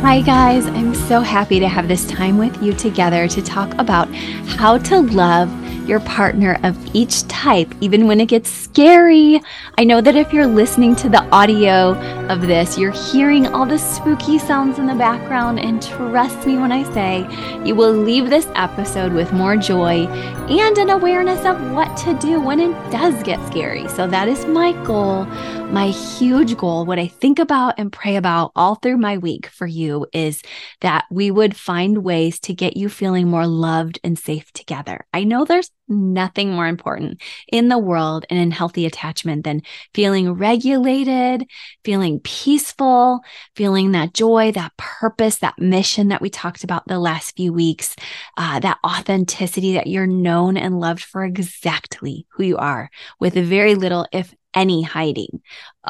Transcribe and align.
Hi, 0.00 0.20
guys. 0.20 0.64
I'm 0.66 0.94
so 0.94 1.20
happy 1.20 1.58
to 1.58 1.68
have 1.68 1.88
this 1.88 2.06
time 2.06 2.38
with 2.38 2.62
you 2.62 2.72
together 2.72 3.26
to 3.26 3.42
talk 3.42 3.74
about 3.78 4.08
how 4.46 4.78
to 4.78 5.00
love 5.00 5.50
your 5.88 6.00
partner 6.00 6.58
of 6.62 6.76
each 6.94 7.26
type, 7.28 7.74
even 7.80 8.06
when 8.06 8.20
it 8.20 8.26
gets 8.26 8.50
scary. 8.50 9.40
I 9.76 9.84
know 9.84 10.00
that 10.00 10.16
if 10.16 10.32
you're 10.32 10.46
listening 10.46 10.94
to 10.96 11.08
the 11.08 11.24
audio 11.30 11.94
of 12.28 12.42
this, 12.42 12.78
you're 12.78 12.92
hearing 12.92 13.46
all 13.48 13.64
the 13.66 13.78
spooky 13.78 14.38
sounds 14.38 14.78
in 14.78 14.86
the 14.86 14.94
background. 14.94 15.58
And 15.58 15.82
trust 15.82 16.46
me 16.46 16.58
when 16.58 16.72
I 16.72 16.84
say 16.92 17.26
you 17.64 17.74
will 17.74 17.92
leave 17.92 18.30
this 18.30 18.46
episode 18.54 19.12
with 19.12 19.32
more 19.32 19.56
joy 19.56 20.06
and 20.06 20.78
an 20.78 20.90
awareness 20.90 21.44
of 21.46 21.72
what 21.72 21.96
to 21.98 22.14
do 22.18 22.40
when 22.40 22.60
it 22.60 22.72
does 22.90 23.20
get 23.22 23.44
scary. 23.46 23.88
So, 23.88 24.06
that 24.06 24.28
is 24.28 24.44
my 24.46 24.72
goal, 24.84 25.24
my 25.72 25.88
huge 25.88 26.56
goal. 26.56 26.86
What 26.86 26.98
I 26.98 27.08
think 27.08 27.38
about 27.38 27.74
and 27.76 27.92
pray 27.92 28.16
about 28.16 28.52
all 28.56 28.76
through 28.76 28.96
my 28.96 29.18
week 29.18 29.48
for 29.48 29.66
you 29.66 30.06
is 30.14 30.42
that 30.80 31.04
we 31.10 31.30
would 31.30 31.54
find 31.54 31.98
ways 31.98 32.40
to 32.40 32.54
get 32.54 32.76
you 32.76 32.88
feeling 32.88 33.28
more 33.28 33.46
loved 33.46 34.00
and 34.02 34.18
safe 34.18 34.50
together. 34.52 35.06
I 35.12 35.24
know 35.24 35.44
there's 35.44 35.70
nothing 35.86 36.52
more 36.52 36.66
important 36.66 37.20
in 37.52 37.68
the 37.68 37.78
world 37.78 38.24
and 38.30 38.38
in 38.38 38.50
healthy 38.50 38.86
attachment 38.86 39.44
than 39.44 39.62
feeling 39.94 40.32
regulated, 40.32 41.46
feeling 41.84 42.20
peaceful, 42.20 43.20
feeling 43.54 43.92
that 43.92 44.14
joy, 44.14 44.52
that 44.52 44.76
purpose, 44.78 45.36
that 45.38 45.58
mission 45.58 46.08
that 46.08 46.22
we 46.22 46.30
talked 46.30 46.64
about 46.64 46.86
the 46.86 46.98
last 46.98 47.36
few 47.36 47.52
weeks, 47.52 47.94
uh, 48.36 48.58
that 48.60 48.78
authenticity 48.86 49.74
that 49.74 49.86
you're 49.86 50.06
known 50.06 50.56
and 50.56 50.80
loved 50.80 51.04
for 51.04 51.24
exactly 51.24 52.26
who 52.30 52.42
you 52.42 52.56
are 52.56 52.90
with 53.20 53.34
very 53.34 53.74
little, 53.74 54.06
if 54.12 54.34
any 54.58 54.82
hiding. 54.82 55.40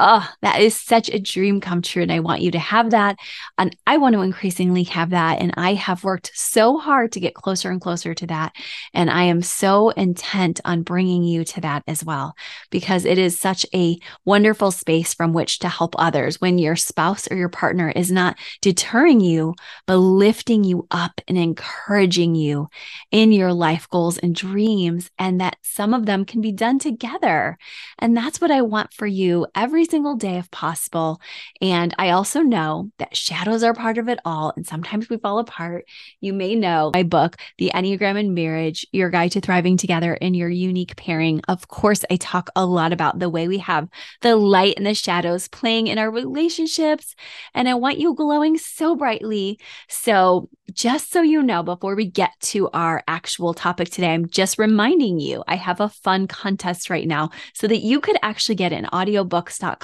Oh, 0.01 0.31
that 0.43 0.61
is 0.61 0.81
such 0.81 1.11
a 1.11 1.19
dream 1.19 1.61
come 1.61 1.83
true. 1.83 2.03
And 2.03 2.13
I 2.13 2.21
want 2.21 2.41
you 2.41 2.53
to 2.53 2.59
have 2.61 2.91
that. 2.91 3.17
And 3.59 3.75
I 3.85 3.97
want 3.97 4.13
to 4.13 4.21
increasingly 4.21 4.85
have 4.85 5.11
that. 5.11 5.41
And 5.41 5.53
I 5.57 5.75
have 5.75 6.05
worked 6.05 6.31
so 6.35 6.79
hard 6.79 7.11
to 7.13 7.21
get 7.21 7.35
closer 7.35 7.69
and 7.73 7.81
closer 7.81 8.15
to 8.15 8.27
that. 8.29 8.53
And 8.95 9.11
I 9.11 9.25
am 9.25 9.43
so 9.43 9.91
intent 9.91 10.61
on 10.65 10.83
bringing 10.83 11.25
you 11.25 11.43
to 11.47 11.61
that 11.63 11.83
as 11.89 12.05
well, 12.05 12.37
because 12.71 13.05
it 13.05 13.19
is 13.19 13.41
such 13.41 13.67
a 13.75 13.99
wonderful 14.25 14.71
space 14.71 15.15
from 15.15 15.33
which 15.33 15.59
to 15.59 15.69
help 15.69 15.97
others 15.99 16.41
when 16.41 16.59
your 16.59 16.77
spouse 16.77 17.29
or 17.29 17.37
your 17.37 17.49
partner 17.49 17.91
is 17.91 18.13
not 18.13 18.39
deterring 18.61 19.21
you, 19.21 19.57
but 19.89 19.97
lifting 19.97 20.63
you 20.63 20.87
up 20.93 21.21
and 21.27 21.37
encouraging 21.37 22.37
you 22.37 22.69
in 23.11 23.33
your 23.33 23.53
life 23.53 23.89
goals 23.89 24.17
and 24.19 24.37
dreams. 24.37 25.11
And 25.19 25.41
that 25.41 25.57
some 25.63 25.93
of 25.93 26.07
them 26.07 26.25
can 26.25 26.41
be 26.41 26.53
done 26.53 26.79
together. 26.79 27.59
And 27.99 28.17
that's 28.17 28.41
what 28.41 28.53
I 28.53 28.63
want 28.63 28.93
for 28.93 29.07
you 29.09 29.49
every 29.57 29.88
single 29.89 30.17
day 30.17 30.39
if 30.39 30.51
possible. 30.51 31.21
And 31.61 31.95
I 31.99 32.11
also 32.11 32.41
know 32.41 32.91
that 32.99 33.17
shadows 33.17 33.63
are 33.63 33.75
part 33.75 33.99
of 33.99 34.09
it 34.09 34.19
all. 34.25 34.53
And 34.57 34.67
sometimes 34.67 35.09
we 35.09 35.17
fall 35.17 35.39
apart. 35.39 35.87
You 36.21 36.33
may 36.33 36.55
know 36.55 36.91
my 36.95 37.03
book, 37.03 37.37
The 37.57 37.73
Enneagram 37.75 38.19
in 38.19 38.35
Marriage, 38.35 38.87
Your 38.93 39.11
Guide 39.11 39.33
to 39.33 39.41
Thriving 39.41 39.77
Together 39.77 40.15
in 40.15 40.35
Your 40.35 40.49
Unique 40.49 40.97
Pairing. 40.97 41.41
Of 41.49 41.69
course, 41.69 42.05
I 42.11 42.17
talk 42.17 42.51
a 42.55 42.67
lot 42.67 42.93
about 42.93 43.19
the 43.19 43.31
way 43.31 43.49
we 43.49 43.59
have 43.59 43.89
the 44.21 44.37
light 44.37 44.75
and 44.77 44.87
the 44.87 44.95
shadows 44.95 45.49
playing 45.49 45.87
in 45.87 45.99
our 45.99 46.11
relationships. 46.11 47.15
And 47.55 47.69
I 47.69 47.75
want 47.75 47.99
you 47.99 48.15
glowing 48.15 48.59
so 48.59 48.95
brightly. 48.95 49.59
So, 49.89 50.49
just 50.73 51.11
so 51.11 51.23
you 51.23 51.43
know, 51.43 51.63
before 51.63 51.95
we 51.95 52.05
get 52.05 52.33
to 52.41 52.69
our 52.75 53.03
actual 53.09 53.55
topic 53.55 53.89
today, 53.89 54.13
I'm 54.13 54.29
just 54.29 54.59
reminding 54.59 55.19
you 55.19 55.43
I 55.49 55.57
have 55.57 55.81
a 55.81 55.89
fun 55.89 56.27
contest 56.27 56.91
right 56.91 57.09
now 57.09 57.31
so 57.55 57.67
that 57.67 57.79
you 57.79 58.01
could 58.01 58.19
actually 58.23 58.57
get 58.57 58.75
an 58.75 58.85
audiobooks.com 58.93 59.78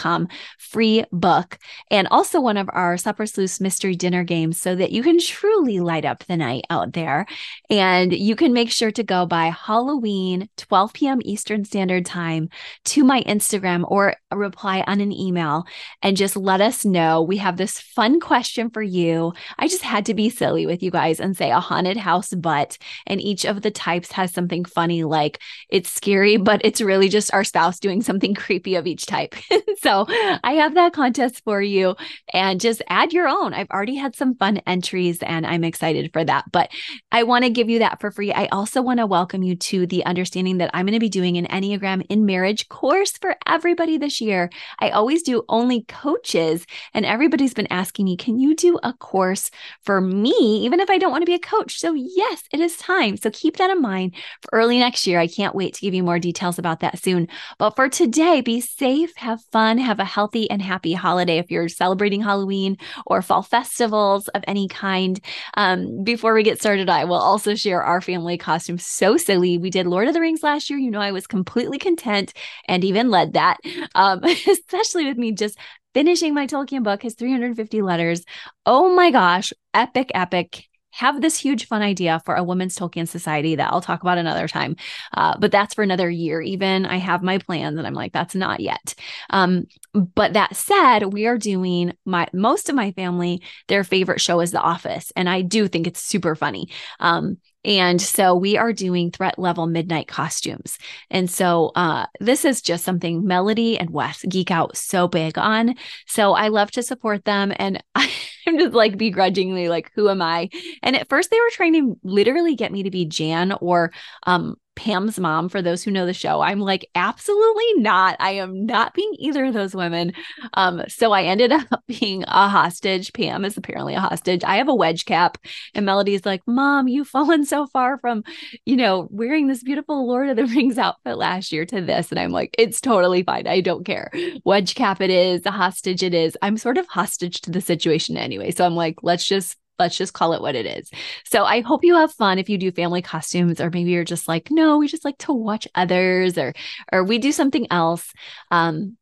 free 0.59 1.05
book 1.13 1.59
and 1.91 2.09
also 2.11 2.41
one 2.41 2.57
of 2.57 2.69
our 2.73 2.97
Supper 2.97 3.27
Sleuths 3.27 3.61
mystery 3.61 3.95
dinner 3.95 4.25
games 4.25 4.61
so 4.61 4.75
that 4.75 4.93
you 4.93 5.03
can 5.03 5.19
truly 5.19 5.81
light 5.81 6.05
up 6.05 6.25
the 6.25 6.37
night 6.37 6.65
out 6.71 6.93
there. 6.93 7.27
And 7.71 8.13
you 8.13 8.37
can 8.37 8.53
make 8.53 8.71
sure 8.71 8.91
to 8.93 9.03
go 9.03 9.27
by 9.27 9.47
Halloween, 9.47 10.49
12 10.57 10.93
p.m. 10.93 11.21
Eastern 11.25 11.65
Standard 11.65 12.07
Time 12.07 12.49
to 12.87 13.05
my 13.05 13.23
Instagram 13.23 13.85
or 13.89 14.17
reply 14.33 14.85
on 14.87 15.01
an 15.01 15.13
email 15.13 15.65
and 16.03 16.17
just 16.17 16.37
let 16.37 16.61
us 16.61 16.85
know. 16.85 17.23
We 17.23 17.39
have 17.39 17.57
this 17.57 17.79
fun 17.81 18.21
question 18.21 18.71
for 18.71 18.83
you. 18.83 19.33
I 19.59 19.69
just 19.69 19.83
had 19.83 20.07
to 20.07 20.15
be 20.15 20.31
silly 20.31 20.67
with 20.67 20.83
you 20.83 20.91
guys 20.91 21.21
and 21.21 21.37
say 21.37 21.51
a 21.51 21.61
haunted 21.61 21.97
house 21.97 22.33
but, 22.35 22.79
and 23.07 23.21
each 23.21 23.45
of 23.45 23.63
the 23.63 23.71
types 23.71 24.13
has 24.13 24.33
something 24.33 24.65
funny 24.65 25.05
like 25.05 25.41
it's 25.69 25.91
scary, 25.91 26.37
but 26.37 26.61
it's 26.65 26.81
really 26.81 27.09
just 27.09 27.33
our 27.33 27.45
spouse 27.45 27.79
doing 27.79 28.03
something 28.03 28.35
creepy 28.45 28.75
of 28.75 28.87
each 28.87 29.07
type. 29.07 29.35
so 29.81 30.07
I 30.43 30.53
have 30.55 30.75
that 30.75 30.93
contest 30.93 31.43
for 31.45 31.61
you 31.61 31.97
and 32.33 32.61
just 32.61 32.83
add 32.89 33.13
your 33.13 33.29
own. 33.29 33.55
I've 33.55 33.71
already 33.71 33.97
had 33.97 34.17
some 34.17 34.35
fun 34.37 34.59
entries 34.67 35.23
and 35.23 35.47
I'm 35.47 35.65
excited 35.65 36.13
for 36.13 36.25
that. 36.25 36.45
But 36.53 36.71
I 37.13 37.23
want 37.23 37.45
to 37.45 37.51
give 37.51 37.69
you 37.69 37.79
that 37.81 38.01
for 38.01 38.11
free. 38.11 38.33
I 38.33 38.47
also 38.47 38.83
want 38.83 38.99
to 38.99 39.07
welcome 39.07 39.43
you 39.43 39.57
to 39.57 39.87
the 39.87 40.05
understanding 40.05 40.59
that 40.59 40.71
I'm 40.75 40.87
going 40.87 40.95
to 40.95 41.01
be 41.01 41.09
doing 41.09 41.37
an 41.37 41.47
Enneagram 41.47 42.05
in 42.09 42.27
Marriage 42.27 42.69
course 42.69 43.13
for 43.13 43.37
everybody 43.47 43.99
this 43.99 44.21
year. 44.21 44.51
I 44.81 44.91
always 44.91 45.23
do 45.23 45.45
only 45.49 45.85
coaches, 45.89 46.67
and 46.93 47.05
everybody's 47.07 47.55
been 47.55 47.71
asking 47.71 48.07
me, 48.07 48.17
can 48.17 48.39
you 48.39 48.55
do 48.55 48.79
a 48.83 48.93
course 48.93 49.51
for 49.83 50.01
me, 50.01 50.35
even 50.65 50.81
if 50.81 50.91
I 50.91 50.99
don't 50.99 51.11
want 51.11 51.23
to 51.23 51.27
be 51.27 51.35
a 51.35 51.39
coach? 51.39 51.79
So, 51.79 51.95
yes, 51.95 52.43
it 52.53 52.61
is 52.61 52.77
time. 52.77 53.17
So, 53.17 53.31
keep 53.31 53.57
that 53.57 53.71
in 53.71 53.81
mind 53.81 54.15
for 54.43 54.51
early 54.53 54.79
next 54.79 55.07
year. 55.07 55.19
I 55.19 55.27
can't 55.27 55.55
wait 55.55 55.75
to 55.75 55.81
give 55.81 55.95
you 55.95 56.03
more 56.03 56.19
details 56.19 56.59
about 56.59 56.81
that 56.81 56.99
soon. 56.99 57.29
But 57.59 57.77
for 57.77 57.89
today, 57.89 58.41
be 58.41 58.61
safe, 58.61 59.15
have 59.17 59.43
fun, 59.53 59.64
have 59.79 59.99
a 59.99 60.05
healthy 60.05 60.51
and 60.51 60.61
happy 60.61 60.93
holiday 60.93 61.39
if 61.39 61.51
you're 61.51 61.69
celebrating 61.69 62.23
Halloween 62.23 62.77
or 63.07 63.23
fall 63.23 63.43
festivals 63.43 64.29
of 64.29 64.45
any 64.47 64.69
kind. 64.69 65.21
Um, 65.55 66.05
before 66.05 66.35
we 66.35 66.43
get 66.43 66.61
started, 66.61 66.89
I 66.89 67.05
will 67.05 67.15
also 67.15 67.55
share 67.55 67.83
our 67.83 68.01
family 68.01 68.39
costume. 68.39 68.79
So 68.79 69.17
silly. 69.17 69.59
We 69.59 69.71
did 69.71 69.87
Lord 69.87 70.09
of 70.09 70.15
the 70.15 70.21
Rings 70.21 70.43
last 70.43 70.71
year. 70.71 70.79
You 70.79 70.91
know, 70.91 71.01
I 71.01 71.13
was 71.13 71.27
completely 71.27 71.79
content 71.79 72.33
and 72.69 72.85
even 72.85 73.11
led 73.11 73.35
that, 73.35 73.59
um, 73.95 74.23
especially 74.49 75.07
with 75.07 75.17
me 75.19 75.33
just 75.33 75.59
finishing 75.95 76.35
my 76.35 76.47
Tolkien 76.47 76.83
book, 76.83 77.03
his 77.03 77.15
350 77.15 77.83
letters. 77.83 78.25
Oh 78.67 78.95
my 78.95 79.11
gosh, 79.11 79.53
epic, 79.73 80.11
epic 80.15 80.69
have 80.95 81.21
this 81.21 81.39
huge 81.39 81.67
fun 81.67 81.83
idea 81.83 82.21
for 82.25 82.35
a 82.35 82.45
women's 82.45 82.77
Tolkien 82.77 83.09
society 83.09 83.57
that 83.57 83.73
I'll 83.73 83.81
talk 83.81 84.03
about 84.03 84.19
another 84.19 84.49
time. 84.49 84.77
Uh, 85.13 85.37
but 85.39 85.51
that's 85.51 85.75
for 85.75 85.83
another 85.83 86.09
year. 86.09 86.41
Even 86.41 86.87
I 86.87 86.97
have 86.97 87.23
my 87.23 87.39
plans, 87.39 87.79
and 87.79 87.87
I'm 87.87 87.95
like, 87.95 88.13
that's 88.13 88.35
not 88.35 88.61
yet. 88.61 88.95
Um, 89.31 89.67
but 89.93 90.33
that 90.35 90.57
said, 90.57 91.13
we 91.13 91.27
are 91.27 91.39
doing 91.39 91.93
my 92.05 92.29
most 92.33 92.69
of 92.69 92.75
my 92.75 92.93
family. 92.93 93.43
Their 93.69 93.85
favorite 93.85 94.21
show 94.21 94.41
is 94.41 94.53
The 94.53 94.61
Office, 94.61 95.13
and 95.17 95.29
I 95.29 95.43
do 95.43 95.69
think 95.69 95.87
it's 95.87 96.01
super 96.01 96.35
funny. 96.35 96.71
Um, 97.01 97.39
and 97.65 98.01
so 98.01 98.35
we 98.35 98.57
are 98.57 98.73
doing 98.73 99.11
threat 99.11 99.39
level 99.39 99.67
midnight 99.67 100.09
costumes. 100.09 100.79
And 101.11 101.31
so 101.31 101.73
uh, 101.75 102.07
this 102.21 102.45
is 102.45 102.61
just 102.61 102.85
something 102.85 103.27
Melody 103.27 103.79
and 103.79 103.91
Wes 103.91 104.23
geek 104.29 104.51
out 104.51 104.77
so 104.77 105.09
big 105.09 105.39
on. 105.39 105.75
So 106.07 106.35
I 106.35 106.49
love 106.49 106.71
to 106.73 106.83
support 106.83 107.25
them. 107.25 107.53
And 107.57 107.83
I'm 107.95 108.59
just 108.59 108.75
like 108.75 108.99
begrudgingly 108.99 109.69
like, 109.69 109.91
who 109.95 110.09
am 110.09 110.21
I? 110.21 110.51
And 110.83 110.97
at 110.97 111.09
first 111.09 111.31
they 111.31 111.41
were 111.41 111.51
trying 111.53 111.73
to 111.75 111.99
literally 112.03 112.55
get 112.55 112.73
me 112.73 112.83
to 112.83 112.91
be 112.91 113.07
Jan 113.07 113.53
or 113.53 113.93
um, 114.27 114.57
Pam's 114.77 115.19
mom, 115.19 115.49
for 115.49 115.63
those 115.63 115.83
who 115.83 115.91
know 115.91 116.07
the 116.07 116.13
show. 116.13 116.41
I'm 116.41 116.61
like, 116.61 116.89
absolutely 116.95 117.75
not. 117.75 118.17
I 118.21 118.33
am 118.33 118.67
not 118.67 118.95
being 118.95 119.13
either 119.19 119.47
of 119.47 119.55
those 119.55 119.75
women. 119.75 120.13
Um, 120.55 120.83
so 120.89 121.13
I 121.13 121.23
ended 121.23 121.53
up 121.53 121.83
being 121.87 122.25
a 122.25 122.49
hostage. 122.49 123.13
Pam 123.13 123.45
is 123.45 123.57
apparently 123.57 123.95
a 123.95 124.01
hostage. 124.01 124.45
I 124.45 124.57
have 124.57 124.69
a 124.69 124.75
wedge 124.75 125.05
cap, 125.05 125.39
and 125.75 125.87
Melody's 125.87 126.27
like, 126.27 126.43
Mom, 126.47 126.89
you've 126.89 127.09
fallen 127.15 127.45
so 127.45 127.67
far 127.67 127.99
from, 127.99 128.25
you 128.65 128.77
know, 128.77 129.09
wearing 129.11 129.47
this 129.47 129.63
beautiful 129.63 130.07
Lord 130.07 130.29
of 130.29 130.37
the 130.37 130.47
Rings 130.47 130.79
outfit 130.79 131.17
last 131.17 131.53
year 131.53 131.65
to 131.67 131.81
this. 131.81 132.11
And 132.11 132.19
I'm 132.19 132.31
like, 132.31 132.55
it's 132.59 132.81
totally 132.81 133.23
fine. 133.23 133.47
I 133.47 133.61
don't 133.61 133.85
care. 133.85 134.11
Wedge 134.45 134.75
cap 134.75 135.01
it 135.01 135.11
is, 135.11 135.47
a 135.47 135.51
hostage 135.51 136.03
it 136.03 136.15
is. 136.15 136.37
I'm 136.43 136.57
sort 136.57 136.79
of 136.79 136.87
hostage 136.89 137.41
to 137.43 137.51
the 137.51 137.61
situation 137.61 138.17
anyway. 138.17 138.51
So 138.51 138.65
I'm 138.65 138.75
like, 138.75 138.97
let's 139.03 139.27
just 139.27 139.57
let's 139.79 139.97
just 139.97 140.13
call 140.13 140.33
it 140.33 140.41
what 140.41 140.55
it 140.55 140.67
is. 140.67 140.91
So 141.25 141.45
I 141.45 141.61
hope 141.61 141.85
you 141.85 141.95
have 141.95 142.13
fun 142.13 142.39
if 142.39 142.49
you 142.49 142.59
do 142.59 142.71
family 142.71 143.03
costumes, 143.03 143.61
or 143.61 143.71
maybe 143.71 143.91
you're 143.91 144.05
just 144.05 144.29
like, 144.29 144.51
no, 144.51 144.79
we 144.79 144.89
just 144.89 145.05
like 145.05 145.19
to 145.19 145.33
watch 145.33 145.67
others, 145.75 146.39
or 146.39 146.53
or 146.93 147.05
we 147.05 147.19
do 147.19 147.33
something 147.33 147.67
else. 147.71 148.13
Um, 148.51 148.97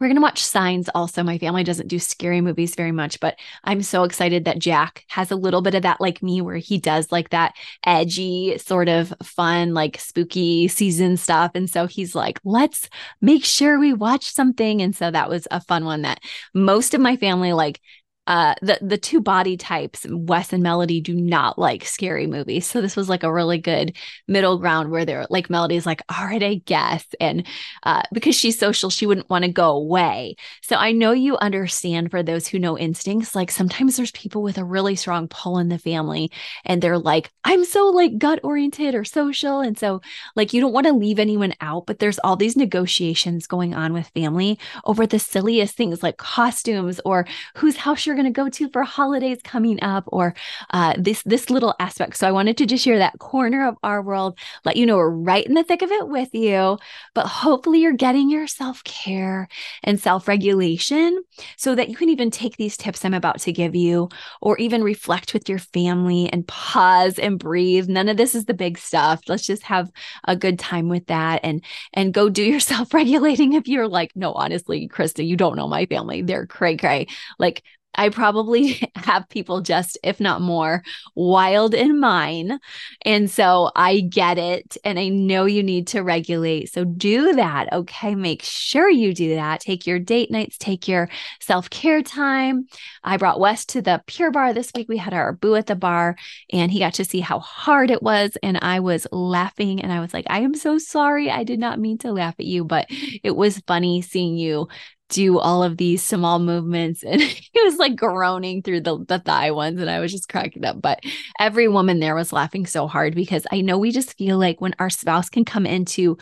we're 0.00 0.06
going 0.06 0.16
to 0.16 0.22
watch 0.22 0.44
Signs 0.44 0.88
also. 0.94 1.22
My 1.22 1.38
family 1.38 1.64
doesn't 1.64 1.88
do 1.88 1.98
scary 1.98 2.40
movies 2.40 2.76
very 2.76 2.92
much, 2.92 3.18
but 3.18 3.36
I'm 3.64 3.82
so 3.82 4.04
excited 4.04 4.44
that 4.44 4.60
Jack 4.60 5.04
has 5.08 5.30
a 5.30 5.36
little 5.36 5.60
bit 5.60 5.74
of 5.74 5.82
that 5.82 6.00
like 6.00 6.22
me, 6.22 6.40
where 6.40 6.56
he 6.56 6.78
does 6.78 7.10
like 7.10 7.30
that 7.30 7.54
edgy, 7.84 8.58
sort 8.58 8.88
of 8.88 9.12
fun, 9.22 9.74
like 9.74 9.98
spooky 9.98 10.68
season 10.68 11.16
stuff. 11.16 11.52
And 11.54 11.68
so 11.68 11.86
he's 11.86 12.14
like, 12.14 12.38
let's 12.44 12.88
make 13.20 13.44
sure 13.44 13.78
we 13.78 13.92
watch 13.92 14.32
something. 14.32 14.82
And 14.82 14.94
so 14.94 15.10
that 15.10 15.28
was 15.28 15.48
a 15.50 15.60
fun 15.60 15.84
one 15.84 16.02
that 16.02 16.20
most 16.54 16.94
of 16.94 17.00
my 17.00 17.16
family 17.16 17.52
like 17.52 17.80
uh, 18.28 18.54
the 18.60 18.78
the 18.82 18.98
two 18.98 19.22
body 19.22 19.56
types, 19.56 20.06
Wes 20.10 20.52
and 20.52 20.62
Melody, 20.62 21.00
do 21.00 21.14
not 21.14 21.58
like 21.58 21.86
scary 21.86 22.26
movies. 22.26 22.66
So 22.66 22.82
this 22.82 22.94
was 22.94 23.08
like 23.08 23.22
a 23.22 23.32
really 23.32 23.56
good 23.56 23.96
middle 24.28 24.58
ground 24.58 24.90
where 24.90 25.06
they're 25.06 25.26
like 25.30 25.48
Melody's 25.48 25.86
like, 25.86 26.02
all 26.10 26.26
right, 26.26 26.42
I 26.42 26.56
guess, 26.66 27.06
and 27.20 27.46
uh, 27.84 28.02
because 28.12 28.36
she's 28.36 28.58
social, 28.58 28.90
she 28.90 29.06
wouldn't 29.06 29.30
want 29.30 29.46
to 29.46 29.50
go 29.50 29.70
away. 29.70 30.36
So 30.60 30.76
I 30.76 30.92
know 30.92 31.12
you 31.12 31.38
understand 31.38 32.10
for 32.10 32.22
those 32.22 32.46
who 32.46 32.58
know 32.58 32.78
instincts. 32.78 33.34
Like 33.34 33.50
sometimes 33.50 33.96
there's 33.96 34.12
people 34.12 34.42
with 34.42 34.58
a 34.58 34.64
really 34.64 34.94
strong 34.94 35.26
pull 35.28 35.58
in 35.58 35.70
the 35.70 35.78
family, 35.78 36.30
and 36.66 36.82
they're 36.82 36.98
like, 36.98 37.30
I'm 37.44 37.64
so 37.64 37.86
like 37.86 38.18
gut 38.18 38.40
oriented 38.42 38.94
or 38.94 39.04
social, 39.04 39.60
and 39.60 39.78
so 39.78 40.02
like 40.36 40.52
you 40.52 40.60
don't 40.60 40.74
want 40.74 40.86
to 40.86 40.92
leave 40.92 41.18
anyone 41.18 41.54
out, 41.62 41.86
but 41.86 41.98
there's 41.98 42.18
all 42.18 42.36
these 42.36 42.56
negotiations 42.58 43.46
going 43.46 43.74
on 43.74 43.94
with 43.94 44.08
family 44.08 44.58
over 44.84 45.06
the 45.06 45.18
silliest 45.18 45.76
things 45.76 46.02
like 46.02 46.18
costumes 46.18 47.00
or 47.06 47.26
whose 47.54 47.78
house 47.78 48.04
you're 48.04 48.17
going 48.18 48.32
to 48.32 48.42
go 48.42 48.48
to 48.48 48.68
for 48.70 48.82
holidays 48.82 49.38
coming 49.44 49.82
up 49.82 50.04
or 50.08 50.34
uh, 50.70 50.94
this 50.98 51.22
this 51.22 51.50
little 51.50 51.74
aspect. 51.78 52.16
So 52.16 52.26
I 52.26 52.32
wanted 52.32 52.56
to 52.58 52.66
just 52.66 52.84
share 52.84 52.98
that 52.98 53.18
corner 53.18 53.66
of 53.68 53.76
our 53.82 54.02
world, 54.02 54.38
let 54.64 54.76
you 54.76 54.86
know 54.86 54.96
we're 54.96 55.10
right 55.10 55.46
in 55.46 55.54
the 55.54 55.62
thick 55.62 55.82
of 55.82 55.90
it 55.90 56.08
with 56.08 56.34
you, 56.34 56.78
but 57.14 57.26
hopefully 57.26 57.80
you're 57.80 57.92
getting 57.92 58.30
your 58.30 58.46
self-care 58.46 59.48
and 59.84 60.00
self-regulation 60.00 61.22
so 61.56 61.74
that 61.74 61.88
you 61.88 61.96
can 61.96 62.08
even 62.08 62.30
take 62.30 62.56
these 62.56 62.76
tips 62.76 63.04
I'm 63.04 63.14
about 63.14 63.38
to 63.40 63.52
give 63.52 63.74
you 63.74 64.08
or 64.40 64.58
even 64.58 64.82
reflect 64.82 65.32
with 65.32 65.48
your 65.48 65.58
family 65.58 66.28
and 66.32 66.46
pause 66.46 67.18
and 67.18 67.38
breathe. 67.38 67.88
None 67.88 68.08
of 68.08 68.16
this 68.16 68.34
is 68.34 68.46
the 68.46 68.54
big 68.54 68.78
stuff. 68.78 69.20
Let's 69.28 69.46
just 69.46 69.62
have 69.62 69.90
a 70.26 70.36
good 70.36 70.58
time 70.58 70.88
with 70.88 71.06
that 71.06 71.40
and 71.44 71.62
and 71.92 72.12
go 72.12 72.28
do 72.28 72.42
your 72.42 72.60
self-regulating 72.72 73.52
if 73.52 73.68
you're 73.68 73.88
like, 73.88 74.12
no, 74.16 74.32
honestly, 74.32 74.88
Krista, 74.88 75.26
you 75.26 75.36
don't 75.36 75.56
know 75.56 75.68
my 75.68 75.86
family. 75.86 76.22
They're 76.22 76.46
cray 76.46 76.76
cray. 76.76 77.06
Like 77.38 77.62
I 77.98 78.10
probably 78.10 78.80
have 78.96 79.28
people 79.28 79.60
just, 79.60 79.98
if 80.02 80.20
not 80.20 80.40
more, 80.40 80.82
wild 81.16 81.74
in 81.74 81.98
mine. 81.98 82.60
And 83.02 83.28
so 83.30 83.70
I 83.74 84.00
get 84.00 84.38
it. 84.38 84.76
And 84.84 84.98
I 84.98 85.08
know 85.08 85.44
you 85.44 85.62
need 85.62 85.88
to 85.88 86.02
regulate. 86.02 86.72
So 86.72 86.84
do 86.84 87.34
that. 87.34 87.72
Okay. 87.72 88.14
Make 88.14 88.42
sure 88.42 88.88
you 88.88 89.12
do 89.12 89.34
that. 89.34 89.60
Take 89.60 89.86
your 89.86 89.98
date 89.98 90.30
nights, 90.30 90.56
take 90.56 90.86
your 90.86 91.08
self 91.40 91.68
care 91.68 92.02
time. 92.02 92.66
I 93.02 93.16
brought 93.16 93.40
Wes 93.40 93.66
to 93.66 93.82
the 93.82 94.02
Pure 94.06 94.30
Barre 94.30 94.54
this 94.54 94.70
week. 94.74 94.88
We 94.88 94.96
had 94.96 95.12
our 95.12 95.32
boo 95.32 95.56
at 95.56 95.66
the 95.66 95.74
bar 95.74 96.16
and 96.52 96.70
he 96.70 96.78
got 96.78 96.94
to 96.94 97.04
see 97.04 97.20
how 97.20 97.40
hard 97.40 97.90
it 97.90 98.02
was. 98.02 98.36
And 98.42 98.58
I 98.62 98.78
was 98.80 99.06
laughing 99.10 99.82
and 99.82 99.92
I 99.92 100.00
was 100.00 100.14
like, 100.14 100.26
I 100.30 100.40
am 100.40 100.54
so 100.54 100.78
sorry. 100.78 101.30
I 101.30 101.42
did 101.42 101.58
not 101.58 101.80
mean 101.80 101.98
to 101.98 102.12
laugh 102.12 102.36
at 102.38 102.46
you, 102.46 102.64
but 102.64 102.86
it 103.24 103.34
was 103.34 103.62
funny 103.66 104.02
seeing 104.02 104.36
you 104.36 104.68
do 105.08 105.38
all 105.38 105.62
of 105.62 105.76
these 105.76 106.02
small 106.02 106.38
movements 106.38 107.02
and 107.02 107.20
he 107.22 107.62
was 107.64 107.76
like 107.76 107.96
groaning 107.96 108.62
through 108.62 108.80
the, 108.80 109.04
the 109.06 109.18
thigh 109.18 109.50
ones 109.50 109.80
and 109.80 109.90
i 109.90 110.00
was 110.00 110.12
just 110.12 110.28
cracking 110.28 110.64
up 110.64 110.80
but 110.80 111.00
every 111.38 111.68
woman 111.68 112.00
there 112.00 112.14
was 112.14 112.32
laughing 112.32 112.66
so 112.66 112.86
hard 112.86 113.14
because 113.14 113.46
i 113.50 113.60
know 113.60 113.78
we 113.78 113.90
just 113.90 114.16
feel 114.18 114.38
like 114.38 114.60
when 114.60 114.74
our 114.78 114.90
spouse 114.90 115.28
can 115.28 115.44
come 115.44 115.66
into 115.66 116.16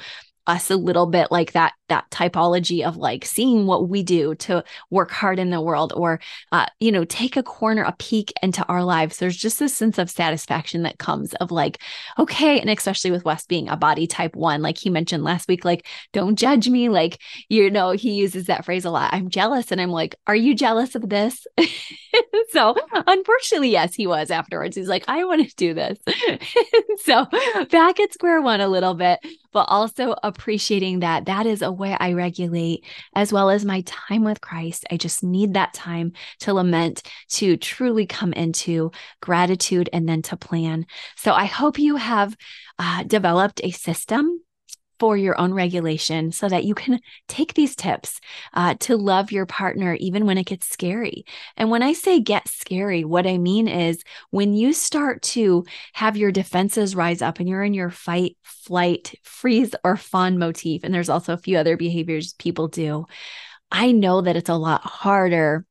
us 0.46 0.70
a 0.70 0.76
little 0.76 1.06
bit 1.06 1.30
like 1.30 1.52
that 1.52 1.72
that 1.88 2.10
typology 2.10 2.84
of 2.84 2.96
like 2.96 3.24
seeing 3.24 3.66
what 3.66 3.88
we 3.88 4.02
do 4.02 4.34
to 4.34 4.64
work 4.90 5.10
hard 5.10 5.38
in 5.38 5.50
the 5.50 5.60
world 5.60 5.92
or 5.96 6.20
uh, 6.52 6.66
you 6.80 6.90
know 6.90 7.04
take 7.04 7.36
a 7.36 7.42
corner 7.42 7.82
a 7.82 7.94
peek 7.98 8.32
into 8.42 8.64
our 8.66 8.82
lives. 8.84 9.18
There's 9.18 9.36
just 9.36 9.58
this 9.58 9.74
sense 9.74 9.98
of 9.98 10.10
satisfaction 10.10 10.82
that 10.82 10.98
comes 10.98 11.34
of 11.34 11.50
like 11.50 11.80
okay 12.18 12.60
and 12.60 12.70
especially 12.70 13.10
with 13.10 13.24
wes 13.24 13.46
being 13.46 13.68
a 13.68 13.76
body 13.76 14.06
type 14.06 14.34
one 14.34 14.62
like 14.62 14.78
he 14.78 14.90
mentioned 14.90 15.24
last 15.24 15.48
week 15.48 15.64
like 15.64 15.86
don't 16.12 16.36
judge 16.38 16.68
me 16.68 16.88
like 16.88 17.20
you 17.48 17.70
know 17.70 17.90
he 17.90 18.14
uses 18.14 18.46
that 18.46 18.64
phrase 18.64 18.84
a 18.84 18.90
lot. 18.90 19.12
I'm 19.12 19.28
jealous 19.30 19.70
and 19.72 19.80
i'm 19.80 19.90
like 19.90 20.14
are 20.26 20.36
you 20.36 20.54
jealous 20.54 20.94
of 20.94 21.08
this 21.08 21.46
so 22.50 22.74
unfortunately 22.92 23.70
yes 23.70 23.94
he 23.94 24.06
was 24.06 24.30
afterwards 24.30 24.76
he's 24.76 24.88
like 24.88 25.04
i 25.08 25.24
want 25.24 25.48
to 25.48 25.56
do 25.56 25.74
this 25.74 25.98
so 27.04 27.26
back 27.70 28.00
at 28.00 28.12
square 28.12 28.40
one 28.40 28.60
a 28.60 28.68
little 28.68 28.94
bit 28.94 29.18
but 29.56 29.70
also 29.70 30.14
appreciating 30.22 31.00
that 31.00 31.24
that 31.24 31.46
is 31.46 31.62
a 31.62 31.72
way 31.72 31.96
I 31.98 32.12
regulate, 32.12 32.84
as 33.14 33.32
well 33.32 33.48
as 33.48 33.64
my 33.64 33.80
time 33.86 34.22
with 34.22 34.42
Christ. 34.42 34.84
I 34.90 34.98
just 34.98 35.22
need 35.24 35.54
that 35.54 35.72
time 35.72 36.12
to 36.40 36.52
lament, 36.52 37.02
to 37.30 37.56
truly 37.56 38.04
come 38.04 38.34
into 38.34 38.90
gratitude, 39.22 39.88
and 39.94 40.06
then 40.06 40.20
to 40.20 40.36
plan. 40.36 40.84
So 41.16 41.32
I 41.32 41.46
hope 41.46 41.78
you 41.78 41.96
have 41.96 42.36
uh, 42.78 43.04
developed 43.04 43.62
a 43.64 43.70
system 43.70 44.42
for 44.98 45.16
your 45.16 45.38
own 45.40 45.52
regulation 45.52 46.32
so 46.32 46.48
that 46.48 46.64
you 46.64 46.74
can 46.74 47.00
take 47.28 47.54
these 47.54 47.76
tips 47.76 48.20
uh, 48.54 48.74
to 48.80 48.96
love 48.96 49.32
your 49.32 49.46
partner 49.46 49.94
even 50.00 50.26
when 50.26 50.38
it 50.38 50.46
gets 50.46 50.66
scary. 50.68 51.24
And 51.56 51.70
when 51.70 51.82
I 51.82 51.92
say 51.92 52.20
get 52.20 52.48
scary, 52.48 53.04
what 53.04 53.26
I 53.26 53.38
mean 53.38 53.68
is 53.68 54.02
when 54.30 54.54
you 54.54 54.72
start 54.72 55.22
to 55.22 55.64
have 55.92 56.16
your 56.16 56.32
defenses 56.32 56.96
rise 56.96 57.22
up 57.22 57.38
and 57.40 57.48
you're 57.48 57.64
in 57.64 57.74
your 57.74 57.90
fight, 57.90 58.36
flight, 58.42 59.14
freeze, 59.22 59.74
or 59.84 59.96
fawn 59.96 60.38
motif, 60.38 60.84
and 60.84 60.94
there's 60.94 61.08
also 61.10 61.32
a 61.32 61.38
few 61.38 61.58
other 61.58 61.76
behaviors 61.76 62.32
people 62.34 62.68
do. 62.68 63.06
I 63.70 63.92
know 63.92 64.20
that 64.20 64.36
it's 64.36 64.48
a 64.48 64.54
lot 64.54 64.82
harder 64.82 65.65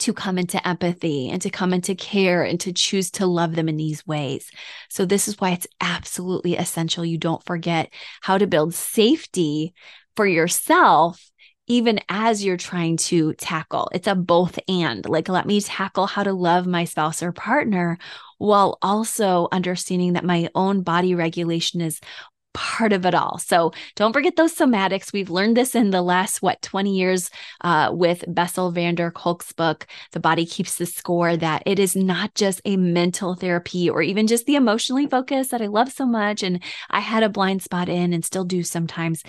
to 0.00 0.12
come 0.12 0.38
into 0.38 0.66
empathy 0.66 1.30
and 1.30 1.40
to 1.42 1.50
come 1.50 1.72
into 1.72 1.94
care 1.94 2.42
and 2.42 2.58
to 2.60 2.72
choose 2.72 3.10
to 3.12 3.26
love 3.26 3.54
them 3.54 3.68
in 3.68 3.76
these 3.76 4.06
ways. 4.06 4.50
So, 4.88 5.04
this 5.04 5.28
is 5.28 5.38
why 5.38 5.50
it's 5.50 5.66
absolutely 5.80 6.56
essential 6.56 7.04
you 7.04 7.18
don't 7.18 7.44
forget 7.44 7.92
how 8.20 8.38
to 8.38 8.46
build 8.46 8.74
safety 8.74 9.74
for 10.16 10.26
yourself 10.26 11.30
even 11.70 12.00
as 12.08 12.44
you're 12.44 12.56
trying 12.56 12.96
to 12.96 13.32
tackle. 13.34 13.88
It's 13.94 14.08
a 14.08 14.16
both 14.16 14.58
and. 14.66 15.08
Like, 15.08 15.28
let 15.28 15.46
me 15.46 15.60
tackle 15.60 16.06
how 16.06 16.24
to 16.24 16.32
love 16.32 16.66
my 16.66 16.84
spouse 16.84 17.22
or 17.22 17.30
partner 17.30 17.96
while 18.38 18.76
also 18.82 19.46
understanding 19.52 20.14
that 20.14 20.24
my 20.24 20.48
own 20.56 20.82
body 20.82 21.14
regulation 21.14 21.80
is 21.80 22.00
part 22.52 22.92
of 22.92 23.06
it 23.06 23.14
all. 23.14 23.38
So 23.38 23.72
don't 23.96 24.12
forget 24.12 24.36
those 24.36 24.54
somatics. 24.54 25.12
We've 25.12 25.30
learned 25.30 25.56
this 25.56 25.74
in 25.74 25.90
the 25.90 26.02
last, 26.02 26.42
what, 26.42 26.60
20 26.62 26.94
years 26.94 27.30
uh, 27.60 27.90
with 27.92 28.24
Bessel 28.28 28.70
van 28.70 28.94
der 28.94 29.10
Kolk's 29.10 29.52
book, 29.52 29.86
The 30.12 30.20
Body 30.20 30.46
Keeps 30.46 30.76
the 30.76 30.86
Score, 30.86 31.36
that 31.36 31.62
it 31.66 31.78
is 31.78 31.94
not 31.94 32.34
just 32.34 32.60
a 32.64 32.76
mental 32.76 33.34
therapy 33.34 33.88
or 33.88 34.02
even 34.02 34.26
just 34.26 34.46
the 34.46 34.56
emotionally 34.56 35.06
focused 35.06 35.50
that 35.50 35.62
I 35.62 35.66
love 35.66 35.92
so 35.92 36.06
much. 36.06 36.42
And 36.42 36.62
I 36.90 37.00
had 37.00 37.22
a 37.22 37.28
blind 37.28 37.62
spot 37.62 37.88
in 37.88 38.12
and 38.12 38.24
still 38.24 38.44
do 38.44 38.62
sometimes 38.62 39.22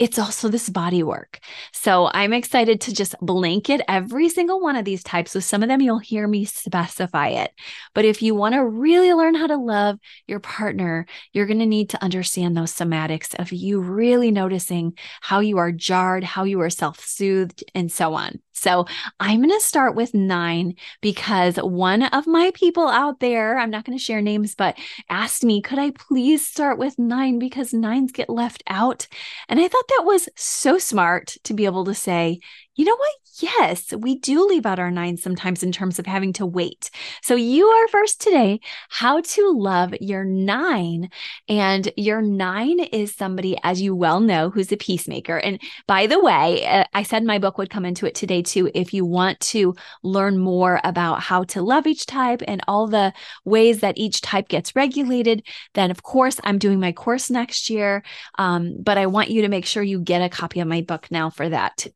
it's 0.00 0.18
also 0.18 0.48
this 0.48 0.70
body 0.70 1.02
work. 1.02 1.38
So 1.72 2.10
I'm 2.14 2.32
excited 2.32 2.80
to 2.80 2.94
just 2.94 3.14
blanket 3.20 3.82
every 3.86 4.30
single 4.30 4.58
one 4.58 4.74
of 4.74 4.86
these 4.86 5.04
types. 5.04 5.34
With 5.34 5.44
some 5.44 5.62
of 5.62 5.68
them 5.68 5.82
you'll 5.82 5.98
hear 5.98 6.26
me 6.26 6.46
specify 6.46 7.28
it. 7.28 7.52
But 7.94 8.06
if 8.06 8.22
you 8.22 8.34
want 8.34 8.54
to 8.54 8.64
really 8.64 9.12
learn 9.12 9.34
how 9.34 9.46
to 9.46 9.58
love 9.58 9.98
your 10.26 10.40
partner, 10.40 11.04
you're 11.34 11.46
going 11.46 11.58
to 11.58 11.66
need 11.66 11.90
to 11.90 12.02
understand 12.02 12.56
those 12.56 12.72
somatics 12.72 13.38
of 13.38 13.52
you 13.52 13.78
really 13.78 14.30
noticing 14.30 14.94
how 15.20 15.40
you 15.40 15.58
are 15.58 15.70
jarred, 15.70 16.24
how 16.24 16.44
you 16.44 16.60
are 16.62 16.70
self 16.70 17.04
soothed, 17.04 17.62
and 17.74 17.92
so 17.92 18.14
on. 18.14 18.40
So 18.60 18.86
I'm 19.18 19.38
going 19.38 19.50
to 19.50 19.64
start 19.64 19.94
with 19.94 20.12
nine 20.12 20.74
because 21.00 21.56
one 21.56 22.02
of 22.02 22.26
my 22.26 22.50
people 22.54 22.88
out 22.88 23.20
there, 23.20 23.58
I'm 23.58 23.70
not 23.70 23.84
going 23.84 23.96
to 23.96 24.04
share 24.04 24.20
names, 24.20 24.54
but 24.54 24.76
asked 25.08 25.44
me, 25.44 25.62
could 25.62 25.78
I 25.78 25.92
please 25.92 26.46
start 26.46 26.78
with 26.78 26.98
nine 26.98 27.38
because 27.38 27.72
nines 27.72 28.12
get 28.12 28.28
left 28.28 28.62
out? 28.66 29.08
And 29.48 29.58
I 29.58 29.66
thought 29.66 29.88
that 29.88 30.04
was 30.04 30.28
so 30.36 30.78
smart 30.78 31.36
to 31.44 31.54
be 31.54 31.64
able 31.64 31.86
to 31.86 31.94
say, 31.94 32.40
you 32.80 32.86
know 32.86 32.96
what? 32.96 33.14
Yes, 33.40 33.92
we 33.92 34.18
do 34.18 34.46
leave 34.46 34.64
out 34.64 34.78
our 34.78 34.90
nine 34.90 35.18
sometimes 35.18 35.62
in 35.62 35.70
terms 35.70 35.98
of 35.98 36.06
having 36.06 36.32
to 36.34 36.46
wait. 36.46 36.90
So 37.20 37.34
you 37.34 37.66
are 37.66 37.88
first 37.88 38.22
today, 38.22 38.60
how 38.88 39.20
to 39.20 39.50
love 39.50 39.94
your 40.00 40.24
nine. 40.24 41.10
And 41.46 41.92
your 41.98 42.22
nine 42.22 42.80
is 42.80 43.14
somebody, 43.14 43.58
as 43.62 43.82
you 43.82 43.94
well 43.94 44.20
know, 44.20 44.48
who's 44.48 44.72
a 44.72 44.78
peacemaker. 44.78 45.36
And 45.36 45.60
by 45.86 46.06
the 46.06 46.18
way, 46.18 46.66
uh, 46.66 46.84
I 46.94 47.02
said 47.02 47.22
my 47.22 47.38
book 47.38 47.58
would 47.58 47.68
come 47.68 47.84
into 47.84 48.06
it 48.06 48.14
today 48.14 48.40
too. 48.40 48.70
If 48.74 48.94
you 48.94 49.04
want 49.04 49.38
to 49.40 49.74
learn 50.02 50.38
more 50.38 50.80
about 50.82 51.20
how 51.20 51.44
to 51.44 51.60
love 51.60 51.86
each 51.86 52.06
type 52.06 52.42
and 52.48 52.62
all 52.66 52.86
the 52.86 53.12
ways 53.44 53.80
that 53.80 53.98
each 53.98 54.22
type 54.22 54.48
gets 54.48 54.74
regulated, 54.74 55.46
then 55.74 55.90
of 55.90 56.02
course 56.02 56.40
I'm 56.44 56.58
doing 56.58 56.80
my 56.80 56.92
course 56.92 57.28
next 57.28 57.68
year. 57.68 58.02
Um, 58.38 58.76
but 58.82 58.96
I 58.96 59.06
want 59.06 59.28
you 59.28 59.42
to 59.42 59.48
make 59.48 59.66
sure 59.66 59.82
you 59.82 60.00
get 60.00 60.22
a 60.22 60.30
copy 60.30 60.60
of 60.60 60.68
my 60.68 60.80
book 60.80 61.08
now 61.10 61.28
for 61.28 61.46
that 61.50 61.86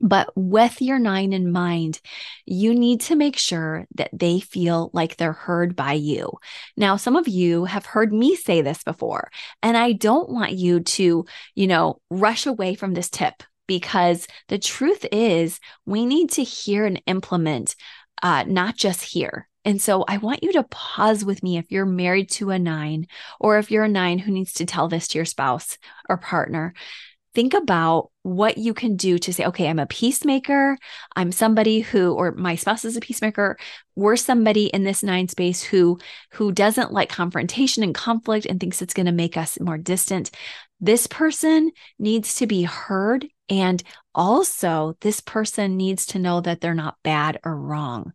But 0.00 0.30
with 0.36 0.82
your 0.82 0.98
nine 0.98 1.32
in 1.32 1.50
mind, 1.50 2.00
you 2.44 2.74
need 2.74 3.00
to 3.02 3.16
make 3.16 3.38
sure 3.38 3.86
that 3.94 4.10
they 4.12 4.40
feel 4.40 4.90
like 4.92 5.16
they're 5.16 5.32
heard 5.32 5.76
by 5.76 5.94
you. 5.94 6.32
Now, 6.76 6.96
some 6.96 7.16
of 7.16 7.28
you 7.28 7.64
have 7.64 7.86
heard 7.86 8.12
me 8.12 8.36
say 8.36 8.60
this 8.60 8.82
before, 8.82 9.30
and 9.62 9.76
I 9.76 9.92
don't 9.92 10.28
want 10.28 10.52
you 10.52 10.80
to, 10.80 11.24
you 11.54 11.66
know, 11.66 12.00
rush 12.10 12.46
away 12.46 12.74
from 12.74 12.92
this 12.92 13.08
tip 13.08 13.42
because 13.66 14.26
the 14.48 14.58
truth 14.58 15.06
is 15.10 15.58
we 15.86 16.04
need 16.04 16.30
to 16.32 16.42
hear 16.42 16.84
and 16.84 17.00
implement, 17.06 17.74
uh, 18.22 18.44
not 18.46 18.76
just 18.76 19.02
hear. 19.02 19.48
And 19.64 19.80
so 19.80 20.04
I 20.06 20.18
want 20.18 20.42
you 20.42 20.52
to 20.52 20.64
pause 20.64 21.24
with 21.24 21.42
me 21.42 21.56
if 21.56 21.72
you're 21.72 21.86
married 21.86 22.30
to 22.32 22.50
a 22.50 22.58
nine, 22.58 23.06
or 23.40 23.58
if 23.58 23.70
you're 23.70 23.84
a 23.84 23.88
nine 23.88 24.18
who 24.18 24.30
needs 24.30 24.52
to 24.54 24.66
tell 24.66 24.88
this 24.88 25.08
to 25.08 25.18
your 25.18 25.24
spouse 25.24 25.78
or 26.08 26.18
partner 26.18 26.74
think 27.34 27.54
about 27.54 28.10
what 28.22 28.58
you 28.58 28.72
can 28.72 28.96
do 28.96 29.18
to 29.18 29.32
say, 29.32 29.44
okay, 29.44 29.68
I'm 29.68 29.78
a 29.78 29.86
peacemaker. 29.86 30.78
I'm 31.16 31.32
somebody 31.32 31.80
who, 31.80 32.12
or 32.12 32.32
my 32.32 32.54
spouse 32.54 32.84
is 32.84 32.96
a 32.96 33.00
peacemaker. 33.00 33.56
We're 33.96 34.16
somebody 34.16 34.66
in 34.66 34.84
this 34.84 35.02
nine 35.02 35.28
space 35.28 35.62
who, 35.62 35.98
who 36.32 36.52
doesn't 36.52 36.92
like 36.92 37.08
confrontation 37.08 37.82
and 37.82 37.94
conflict 37.94 38.46
and 38.46 38.58
thinks 38.58 38.80
it's 38.80 38.94
going 38.94 39.06
to 39.06 39.12
make 39.12 39.36
us 39.36 39.58
more 39.60 39.78
distant. 39.78 40.30
This 40.80 41.06
person 41.06 41.70
needs 41.98 42.36
to 42.36 42.46
be 42.46 42.62
heard 42.62 43.26
and 43.48 43.82
also, 44.14 44.96
this 45.00 45.20
person 45.20 45.76
needs 45.76 46.06
to 46.06 46.18
know 46.18 46.40
that 46.40 46.60
they're 46.60 46.74
not 46.74 46.96
bad 47.02 47.40
or 47.44 47.56
wrong. 47.56 48.12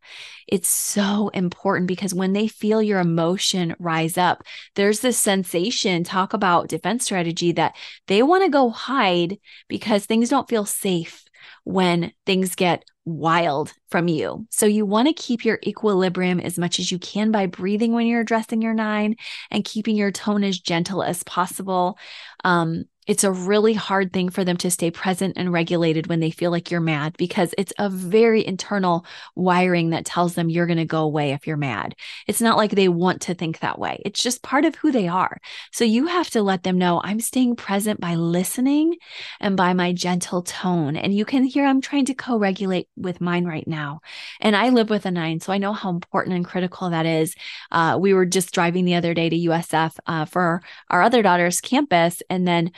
It's 0.47 0.69
so 0.69 1.29
important 1.29 1.87
because 1.87 2.13
when 2.13 2.33
they 2.33 2.47
feel 2.47 2.81
your 2.81 2.99
emotion 2.99 3.75
rise 3.79 4.17
up, 4.17 4.43
there's 4.75 5.01
this 5.01 5.17
sensation, 5.17 6.03
talk 6.03 6.33
about 6.33 6.69
defense 6.69 7.03
strategy, 7.03 7.51
that 7.53 7.75
they 8.07 8.23
want 8.23 8.43
to 8.43 8.49
go 8.49 8.69
hide 8.69 9.37
because 9.67 10.05
things 10.05 10.29
don't 10.29 10.49
feel 10.49 10.65
safe 10.65 11.23
when 11.63 12.11
things 12.25 12.55
get 12.55 12.83
wild 13.05 13.73
from 13.89 14.07
you. 14.07 14.45
So 14.51 14.65
you 14.65 14.85
want 14.85 15.07
to 15.07 15.13
keep 15.13 15.43
your 15.43 15.59
equilibrium 15.65 16.39
as 16.39 16.57
much 16.57 16.79
as 16.79 16.91
you 16.91 16.99
can 16.99 17.31
by 17.31 17.47
breathing 17.47 17.93
when 17.93 18.07
you're 18.07 18.21
addressing 18.21 18.61
your 18.61 18.73
nine 18.73 19.15
and 19.51 19.63
keeping 19.65 19.95
your 19.95 20.11
tone 20.11 20.43
as 20.43 20.59
gentle 20.59 21.03
as 21.03 21.23
possible. 21.23 21.97
Um, 22.43 22.85
it's 23.09 23.23
a 23.23 23.31
really 23.31 23.73
hard 23.73 24.13
thing 24.13 24.29
for 24.29 24.43
them 24.43 24.55
to 24.55 24.69
stay 24.69 24.91
present 24.91 25.33
and 25.35 25.51
regulated 25.51 26.05
when 26.05 26.19
they 26.19 26.29
feel 26.29 26.51
like 26.51 26.69
you're 26.69 26.79
mad 26.79 27.17
because 27.17 27.55
it's 27.57 27.73
a 27.79 27.89
very 27.89 28.45
internal 28.45 29.03
wiring 29.35 29.89
that 29.89 30.05
tells 30.05 30.35
them 30.35 30.47
you're 30.47 30.67
going 30.67 30.77
to 30.77 30.85
go 30.85 31.01
away 31.01 31.31
if 31.31 31.47
you're 31.47 31.57
mad. 31.57 31.95
It's 32.27 32.39
not 32.39 32.55
like 32.55 32.69
they 32.69 32.87
want 32.87 33.21
to 33.21 33.33
think 33.33 33.59
that 33.59 33.79
way, 33.79 33.99
it's 34.05 34.21
just 34.21 34.43
part 34.43 34.63
of 34.63 34.75
who 34.75 34.91
they 34.91 35.07
are. 35.07 35.39
So 35.71 35.85
you 35.85 36.05
have 36.05 36.29
to 36.29 36.43
let 36.43 36.61
them 36.61 36.77
know 36.77 37.01
I'm 37.03 37.19
staying 37.19 37.55
present 37.55 37.99
by 37.99 38.13
listening 38.13 38.97
and 39.39 39.57
by 39.57 39.73
my 39.73 39.91
gentle 39.91 40.43
tone. 40.43 40.95
And 40.95 41.11
you 41.11 41.25
can 41.25 41.43
hear 41.45 41.65
I'm 41.65 41.81
trying 41.81 42.05
to 42.05 42.13
co 42.13 42.37
regulate 42.37 42.89
with 42.95 43.21
mine 43.21 43.45
right 43.45 43.67
now. 43.67 44.01
And 44.39 44.55
I 44.55 44.69
live 44.69 44.91
with 44.91 45.07
a 45.07 45.11
nine, 45.11 45.39
so 45.39 45.51
I 45.51 45.57
know 45.57 45.73
how 45.73 45.89
important 45.89 46.35
and 46.35 46.45
critical 46.45 46.91
that 46.91 47.07
is. 47.07 47.33
Uh, 47.71 47.97
we 47.99 48.13
were 48.13 48.27
just 48.27 48.53
driving 48.53 48.85
the 48.85 48.93
other 48.93 49.15
day 49.15 49.29
to 49.29 49.35
USF 49.35 49.97
uh, 50.05 50.25
for 50.25 50.61
our 50.91 51.01
other 51.01 51.23
daughter's 51.23 51.59
campus. 51.59 52.21
And 52.29 52.47
then 52.47 52.71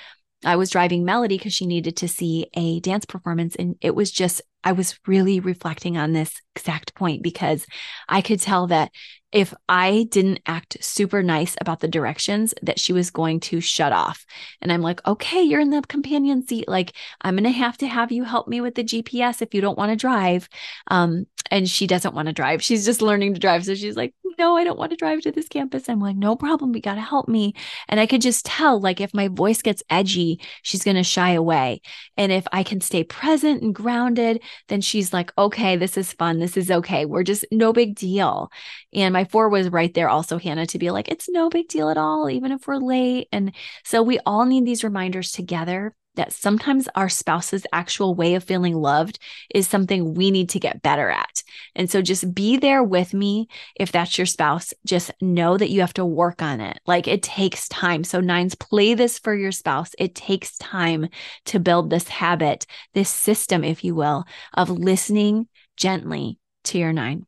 I 0.44 0.56
was 0.56 0.70
driving 0.70 1.06
Melody 1.06 1.38
because 1.38 1.54
she 1.54 1.66
needed 1.66 1.96
to 1.98 2.08
see 2.08 2.48
a 2.54 2.80
dance 2.80 3.06
performance. 3.06 3.56
And 3.56 3.76
it 3.82 3.96
was 3.96 4.12
just, 4.12 4.42
I 4.64 4.74
was 4.74 5.00
really 5.08 5.40
reflecting 5.40 5.98
on 5.98 6.14
this 6.14 6.40
exact 6.56 6.96
point 6.96 7.24
because 7.24 7.66
I 8.08 8.22
could 8.22 8.40
tell 8.40 8.68
that 8.68 8.92
if 9.32 9.54
I 9.70 10.08
didn't 10.10 10.42
act 10.46 10.78
super 10.84 11.24
nice 11.24 11.56
about 11.62 11.80
the 11.80 11.88
directions, 11.88 12.54
that 12.62 12.80
she 12.80 12.92
was 12.92 13.12
going 13.12 13.40
to 13.42 13.62
shut 13.62 13.94
off. 13.94 14.26
And 14.62 14.72
I'm 14.72 14.82
like, 14.82 15.06
okay, 15.08 15.42
you're 15.42 15.62
in 15.62 15.70
the 15.70 15.82
companion 15.82 16.46
seat. 16.46 16.68
Like, 16.68 16.94
I'm 17.22 17.36
going 17.36 17.46
to 17.46 17.52
have 17.52 17.78
to 17.78 17.88
have 17.88 18.12
you 18.12 18.26
help 18.26 18.48
me 18.48 18.60
with 18.60 18.76
the 18.76 18.84
GPS 18.84 19.42
if 19.42 19.54
you 19.54 19.62
don't 19.62 19.78
want 19.78 19.92
to 19.92 19.96
drive. 19.96 20.50
Um, 20.88 21.28
and 21.50 21.70
she 21.70 21.88
doesn't 21.88 22.14
want 22.14 22.28
to 22.28 22.34
drive. 22.34 22.62
She's 22.62 22.86
just 22.86 23.02
learning 23.02 23.34
to 23.34 23.40
drive. 23.40 23.66
So 23.66 23.74
she's 23.76 23.96
like, 23.96 24.14
no, 24.38 24.58
I 24.58 24.64
don't 24.64 24.80
want 24.80 24.92
to 24.92 24.98
drive 24.98 25.22
to 25.22 25.32
this 25.32 25.48
campus. 25.48 25.88
I'm 25.88 26.00
like, 26.00 26.16
no 26.16 26.36
problem. 26.36 26.76
You 26.76 26.82
got 26.82 26.96
to 26.96 27.02
help 27.02 27.28
me. 27.28 27.54
And 27.88 28.00
I 28.00 28.06
could 28.06 28.22
just 28.22 28.46
tell, 28.46 28.80
like, 28.80 29.00
if 29.00 29.14
my 29.14 29.28
voice 29.28 29.62
gets 29.62 29.84
edgy, 29.90 30.42
she's 30.62 30.84
going 30.84 30.98
to 30.98 31.04
shy 31.04 31.32
away. 31.32 31.82
And 32.18 32.32
if 32.32 32.46
I 32.52 32.64
can 32.64 32.82
stay 32.82 33.04
present 33.04 33.62
and 33.62 33.76
grounded, 33.76 34.42
then 34.68 34.82
she's 34.82 35.14
like, 35.14 35.32
okay, 35.38 35.76
this 35.76 35.98
is 35.98 36.14
fun. 36.14 36.40
This 36.40 36.58
is 36.58 36.72
okay. 36.72 37.06
We're 37.06 37.24
just 37.24 37.46
no 37.52 37.74
big 37.74 37.96
deal. 37.96 38.52
And 38.94 39.14
my 39.14 39.26
four 39.26 39.50
was 39.50 39.70
right 39.70 39.94
there 39.94 40.10
also, 40.10 40.38
Hannah, 40.38 40.66
to 40.68 40.80
be 40.80 40.92
like, 40.92 41.10
it's 41.10 41.30
no 41.30 41.50
big 41.50 41.68
deal 41.68 41.90
at 41.90 41.98
all, 41.98 42.30
even 42.30 42.52
if 42.52 42.68
we're 42.68 42.78
late. 42.78 43.28
And 43.32 43.54
so 43.84 44.02
we 44.02 44.20
all 44.26 44.46
need 44.46 44.66
these 44.66 44.84
reminders 44.84 45.32
together 45.32 45.94
that 46.16 46.34
sometimes 46.34 46.90
our 46.96 47.10
spouse's 47.10 47.66
actual 47.72 48.16
way 48.16 48.36
of 48.36 48.44
feeling 48.44 48.76
loved 48.76 49.20
is 49.54 49.68
something 49.68 50.14
we 50.14 50.30
need 50.32 50.50
to 50.50 50.60
get 50.60 50.82
better 50.82 51.10
at. 51.10 51.44
And 51.76 51.90
so 51.90 52.02
just 52.02 52.34
be 52.34 52.58
there 52.58 52.84
with 52.84 53.14
me. 53.14 53.48
If 53.76 53.92
that's 53.92 54.18
your 54.18 54.28
spouse, 54.28 54.74
just 54.86 55.12
know 55.22 55.58
that 55.58 55.70
you 55.70 55.82
have 55.82 55.94
to 55.94 56.06
work 56.06 56.42
on 56.42 56.60
it. 56.60 56.80
Like 56.86 57.08
it 57.08 57.24
takes 57.24 57.70
time. 57.70 58.04
So, 58.04 58.20
nines, 58.20 58.56
play 58.56 58.94
this 58.94 59.20
for 59.20 59.34
your 59.34 59.52
spouse. 59.52 59.92
It 59.98 60.16
takes 60.16 60.58
time 60.58 61.08
to 61.46 61.60
build 61.60 61.90
this 61.90 62.08
habit, 62.08 62.66
this 62.94 63.10
system, 63.10 63.64
if 63.64 63.84
you 63.84 63.96
will, 63.96 64.26
of 64.54 64.70
listening 64.70 65.48
gently 65.78 66.40
to 66.66 66.78
your 66.78 66.94
nine. 66.94 67.26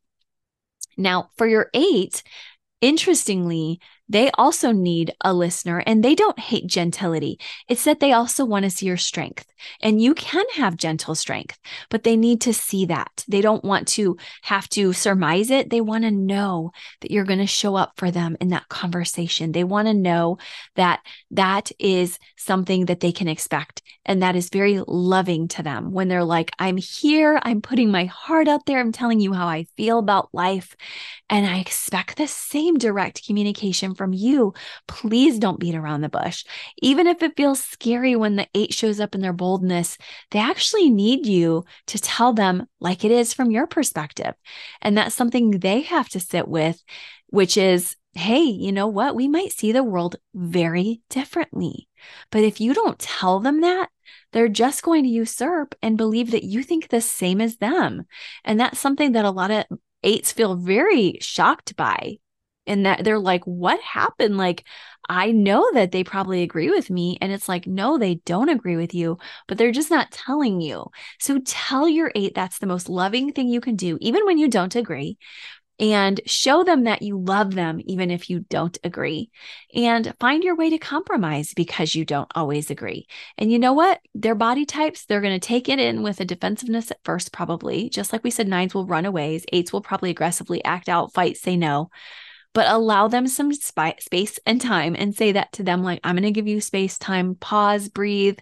Now, 0.98 1.30
for 1.38 1.48
your 1.48 1.70
eight, 1.74 2.22
interestingly, 2.82 3.80
they 4.10 4.30
also 4.32 4.72
need 4.72 5.14
a 5.22 5.34
listener 5.34 5.82
and 5.86 6.04
they 6.04 6.16
don't 6.16 6.40
hate 6.40 6.68
gentility. 6.68 7.40
It's 7.68 7.86
that 7.86 8.00
they 8.00 8.12
also 8.12 8.46
want 8.46 8.64
to 8.64 8.70
see 8.70 8.86
your 8.86 8.98
strength. 8.98 9.46
And 9.82 10.02
you 10.02 10.14
can 10.14 10.46
have 10.56 10.76
gentle 10.76 11.16
strength, 11.16 11.58
but 11.90 12.04
they 12.04 12.18
need 12.18 12.42
to 12.42 12.54
see 12.54 12.86
that. 12.88 13.24
They 13.28 13.40
don't 13.40 13.64
want 13.64 13.88
to 13.90 14.18
have 14.42 14.68
to 14.70 14.92
surmise 14.92 15.50
it. 15.50 15.70
They 15.70 15.82
want 15.82 16.04
to 16.04 16.12
know 16.12 16.72
that 17.02 17.12
you're 17.12 17.24
going 17.24 17.40
to 17.40 17.48
show 17.48 17.76
up 17.76 17.94
for 17.96 18.12
them 18.12 18.36
in 18.42 18.50
that 18.50 18.68
conversation. 18.68 19.54
They 19.54 19.64
want 19.64 19.88
to 19.88 19.94
know 19.94 20.38
that 20.76 21.00
that 21.32 21.72
is 21.80 22.20
something 22.36 22.86
that 22.86 23.00
they 23.00 23.14
can 23.14 23.30
expect. 23.30 23.82
And 24.06 24.22
that 24.22 24.36
is 24.36 24.50
very 24.50 24.82
loving 24.86 25.48
to 25.50 25.64
them 25.64 25.92
when 25.92 26.10
they're 26.10 26.26
like, 26.26 26.52
I'm 26.60 26.76
here. 26.76 27.40
I'm 27.42 27.62
putting 27.62 27.90
my 27.90 28.06
heart 28.06 28.50
out 28.50 28.66
there. 28.66 28.80
I'm 28.80 28.92
telling 28.92 29.22
you 29.22 29.32
how 29.32 29.48
I 29.48 29.64
feel 29.78 29.98
about 29.98 30.30
life. 30.34 30.76
And 31.30 31.46
I 31.46 31.60
expect 31.60 32.18
the 32.18 32.28
same 32.28 32.78
direct 32.78 33.26
communication 33.26 33.93
from 33.94 34.14
you. 34.14 34.54
Please 34.88 35.40
don't 35.40 35.60
beat 35.60 35.76
around 35.76 36.02
the 36.02 36.10
bush. 36.10 36.46
Even 36.82 37.08
if 37.08 37.22
it 37.24 37.38
feels 37.38 37.64
scary 37.64 38.16
when 38.16 38.36
the 38.36 38.48
eight 38.54 38.74
shows 38.74 39.00
up 39.00 39.16
in 39.16 39.22
their 39.22 39.34
boldness, 39.34 39.98
they 40.32 40.40
actually 40.40 40.90
need 40.90 41.26
you 41.26 41.64
to 41.88 42.00
tell 42.00 42.34
them 42.34 42.66
like 42.80 43.04
it 43.04 43.12
is 43.12 43.34
from 43.34 43.52
your 43.52 43.68
perspective. 43.68 44.34
And 44.82 44.98
that's 44.98 45.16
something 45.16 45.52
they 45.52 45.82
have 45.82 46.10
to 46.10 46.20
sit 46.20 46.48
with, 46.48 46.82
which 47.28 47.58
is, 47.58 47.96
hey, 48.14 48.44
you 48.44 48.72
know 48.72 48.88
what? 48.88 49.16
We 49.16 49.28
might 49.28 49.52
see 49.52 49.72
the 49.72 49.84
world 49.84 50.18
very 50.34 51.02
differently. 51.10 51.88
But 52.32 52.44
if 52.44 52.62
you 52.62 52.74
don't 52.74 53.00
tell 53.00 53.40
them 53.40 53.62
that, 53.62 53.90
they're 54.32 54.50
just 54.50 54.84
going 54.84 55.04
to 55.04 55.10
usurp 55.10 55.76
and 55.82 55.98
believe 55.98 56.32
that 56.32 56.44
you 56.44 56.64
think 56.64 56.90
the 56.90 57.02
same 57.02 57.40
as 57.40 57.58
them. 57.58 58.06
And 58.44 58.60
that's 58.60 58.80
something 58.80 59.14
that 59.14 59.26
a 59.26 59.32
lot 59.32 59.52
of 59.52 59.66
eights 60.04 60.32
feel 60.32 60.56
very 60.56 61.18
shocked 61.22 61.76
by 61.76 62.18
and 62.68 62.86
that 62.86 63.04
they're 63.04 63.20
like 63.20 63.44
what 63.46 63.80
happened? 63.82 64.38
Like 64.38 64.64
i 65.10 65.32
know 65.32 65.70
that 65.74 65.92
they 65.92 66.04
probably 66.04 66.44
agree 66.44 66.70
with 66.70 66.90
me 66.90 67.18
and 67.20 67.32
it's 67.32 67.50
like 67.50 67.68
no 67.68 67.98
they 67.98 68.16
don't 68.26 68.48
agree 68.48 68.78
with 68.78 68.94
you 68.94 69.18
but 69.50 69.58
they're 69.58 69.72
just 69.72 69.92
not 69.92 70.12
telling 70.12 70.62
you. 70.62 70.86
So 71.20 71.40
tell 71.46 71.88
your 71.88 72.12
eight 72.16 72.36
that's 72.36 72.60
the 72.60 72.68
most 72.68 72.90
loving 72.90 73.34
thing 73.34 73.50
you 73.50 73.62
can 73.62 73.76
do 73.76 73.98
even 74.02 74.26
when 74.26 74.38
you 74.38 74.48
don't 74.48 74.76
agree 74.76 75.18
and 75.80 76.22
show 76.26 76.64
them 76.64 76.84
that 76.84 77.02
you 77.02 77.20
love 77.20 77.56
them 77.56 77.82
even 77.86 78.12
if 78.12 78.30
you 78.30 78.40
don't 78.50 78.78
agree 78.84 79.32
and 79.76 80.14
find 80.20 80.44
your 80.44 80.56
way 80.56 80.70
to 80.70 80.78
compromise 80.78 81.54
because 81.56 81.96
you 81.96 82.06
don't 82.06 82.32
always 82.36 82.70
agree. 82.70 83.08
And 83.38 83.52
you 83.52 83.58
know 83.60 83.74
what? 83.74 84.00
Their 84.14 84.36
body 84.36 84.66
types 84.66 85.06
they're 85.06 85.22
going 85.22 85.40
to 85.40 85.46
take 85.46 85.70
it 85.70 85.80
in 85.80 86.04
with 86.04 86.20
a 86.20 86.26
defensiveness 86.26 86.92
at 86.92 87.04
first 87.04 87.34
probably. 87.34 87.90
Just 87.90 88.14
like 88.14 88.24
we 88.24 88.32
said 88.32 88.48
nines 88.48 88.74
will 88.74 88.86
run 88.86 89.06
away 89.06 89.42
eights 89.52 89.74
will 89.74 89.82
probably 89.82 90.12
aggressively 90.12 90.64
act 90.64 90.90
out 90.90 91.14
fight 91.14 91.38
say 91.38 91.58
no 91.58 91.90
but 92.54 92.68
allow 92.68 93.08
them 93.08 93.28
some 93.28 93.54
sp- 93.54 94.00
space 94.00 94.40
and 94.46 94.62
time 94.62 94.96
and 94.98 95.16
say 95.16 95.32
that 95.32 95.52
to 95.52 95.64
them 95.64 95.84
like 95.84 96.00
i'm 96.04 96.16
going 96.16 96.24
to 96.24 96.32
give 96.32 96.48
you 96.48 96.62
space 96.62 96.98
time 96.98 97.36
pause 97.36 97.90
breathe 97.90 98.38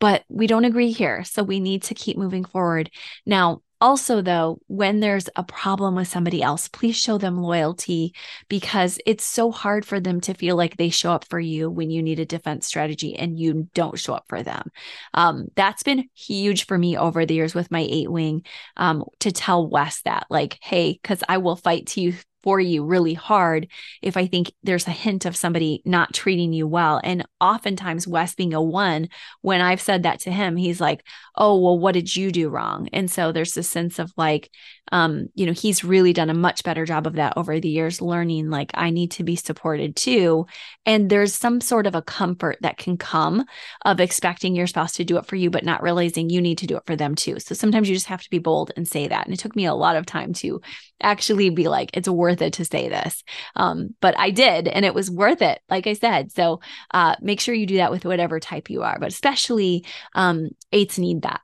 but 0.00 0.24
we 0.28 0.46
don't 0.46 0.64
agree 0.64 0.92
here 0.92 1.24
so 1.24 1.42
we 1.42 1.60
need 1.60 1.82
to 1.82 1.94
keep 1.94 2.16
moving 2.16 2.44
forward 2.44 2.90
now 3.26 3.62
also, 3.82 4.22
though, 4.22 4.60
when 4.68 5.00
there's 5.00 5.28
a 5.34 5.42
problem 5.42 5.96
with 5.96 6.06
somebody 6.06 6.40
else, 6.40 6.68
please 6.68 6.96
show 6.96 7.18
them 7.18 7.36
loyalty 7.36 8.14
because 8.48 9.00
it's 9.04 9.24
so 9.24 9.50
hard 9.50 9.84
for 9.84 9.98
them 9.98 10.20
to 10.20 10.34
feel 10.34 10.54
like 10.54 10.76
they 10.76 10.88
show 10.88 11.10
up 11.10 11.24
for 11.24 11.40
you 11.40 11.68
when 11.68 11.90
you 11.90 12.00
need 12.00 12.20
a 12.20 12.24
defense 12.24 12.64
strategy 12.64 13.16
and 13.16 13.40
you 13.40 13.68
don't 13.74 13.98
show 13.98 14.14
up 14.14 14.26
for 14.28 14.44
them. 14.44 14.70
Um, 15.14 15.48
that's 15.56 15.82
been 15.82 16.08
huge 16.14 16.66
for 16.66 16.78
me 16.78 16.96
over 16.96 17.26
the 17.26 17.34
years 17.34 17.56
with 17.56 17.72
my 17.72 17.84
eight 17.90 18.08
wing 18.08 18.46
um, 18.76 19.02
to 19.18 19.32
tell 19.32 19.68
Wes 19.68 20.00
that, 20.02 20.26
like, 20.30 20.58
hey, 20.62 20.92
because 21.02 21.24
I 21.28 21.38
will 21.38 21.56
fight 21.56 21.88
to 21.88 22.00
you 22.00 22.14
for 22.42 22.60
you 22.60 22.84
really 22.84 23.14
hard 23.14 23.68
if 24.00 24.16
I 24.16 24.26
think 24.26 24.52
there's 24.62 24.86
a 24.86 24.92
hint 24.92 25.24
of 25.24 25.36
somebody 25.36 25.82
not 25.84 26.12
treating 26.12 26.52
you 26.52 26.66
well. 26.66 27.00
And 27.02 27.26
oftentimes, 27.40 28.06
Wes 28.06 28.34
being 28.34 28.54
a 28.54 28.62
one, 28.62 29.08
when 29.40 29.60
I've 29.60 29.80
said 29.80 30.02
that 30.02 30.20
to 30.20 30.30
him, 30.30 30.56
he's 30.56 30.80
like, 30.80 31.04
Oh, 31.36 31.58
well, 31.60 31.78
what 31.78 31.92
did 31.92 32.14
you 32.14 32.30
do 32.30 32.48
wrong? 32.48 32.88
And 32.92 33.10
so 33.10 33.32
there's 33.32 33.52
this 33.52 33.68
sense 33.68 33.98
of 33.98 34.12
like, 34.16 34.50
um, 34.90 35.28
you 35.34 35.46
know, 35.46 35.52
he's 35.52 35.84
really 35.84 36.12
done 36.12 36.28
a 36.28 36.34
much 36.34 36.64
better 36.64 36.84
job 36.84 37.06
of 37.06 37.14
that 37.14 37.34
over 37.36 37.58
the 37.58 37.68
years, 37.68 38.02
learning 38.02 38.50
like 38.50 38.70
I 38.74 38.90
need 38.90 39.12
to 39.12 39.24
be 39.24 39.36
supported 39.36 39.96
too. 39.96 40.46
And 40.84 41.08
there's 41.08 41.34
some 41.34 41.60
sort 41.62 41.86
of 41.86 41.94
a 41.94 42.02
comfort 42.02 42.58
that 42.60 42.76
can 42.76 42.98
come 42.98 43.44
of 43.84 44.00
expecting 44.00 44.54
your 44.54 44.66
spouse 44.66 44.92
to 44.94 45.04
do 45.04 45.16
it 45.16 45.26
for 45.26 45.36
you, 45.36 45.48
but 45.50 45.64
not 45.64 45.82
realizing 45.82 46.28
you 46.28 46.42
need 46.42 46.58
to 46.58 46.66
do 46.66 46.76
it 46.76 46.84
for 46.86 46.96
them 46.96 47.14
too. 47.14 47.38
So 47.38 47.54
sometimes 47.54 47.88
you 47.88 47.94
just 47.94 48.06
have 48.06 48.22
to 48.22 48.30
be 48.30 48.38
bold 48.38 48.72
and 48.76 48.86
say 48.86 49.08
that. 49.08 49.24
And 49.24 49.32
it 49.32 49.38
took 49.38 49.56
me 49.56 49.64
a 49.64 49.74
lot 49.74 49.96
of 49.96 50.04
time 50.04 50.34
to 50.34 50.60
actually 51.02 51.50
be 51.50 51.68
like, 51.68 51.90
it's 51.94 52.08
worth 52.08 52.31
it 52.40 52.54
to 52.54 52.64
say 52.64 52.88
this. 52.88 53.22
Um, 53.56 53.94
but 54.00 54.18
I 54.18 54.30
did, 54.30 54.68
and 54.68 54.84
it 54.84 54.94
was 54.94 55.10
worth 55.10 55.42
it, 55.42 55.60
like 55.68 55.86
I 55.86 55.92
said. 55.92 56.32
So 56.32 56.60
uh, 56.92 57.16
make 57.20 57.40
sure 57.40 57.54
you 57.54 57.66
do 57.66 57.76
that 57.76 57.90
with 57.90 58.04
whatever 58.04 58.40
type 58.40 58.70
you 58.70 58.82
are, 58.82 58.98
but 58.98 59.08
especially 59.08 59.84
um, 60.14 60.50
eights 60.72 60.98
need 60.98 61.22
that. 61.22 61.40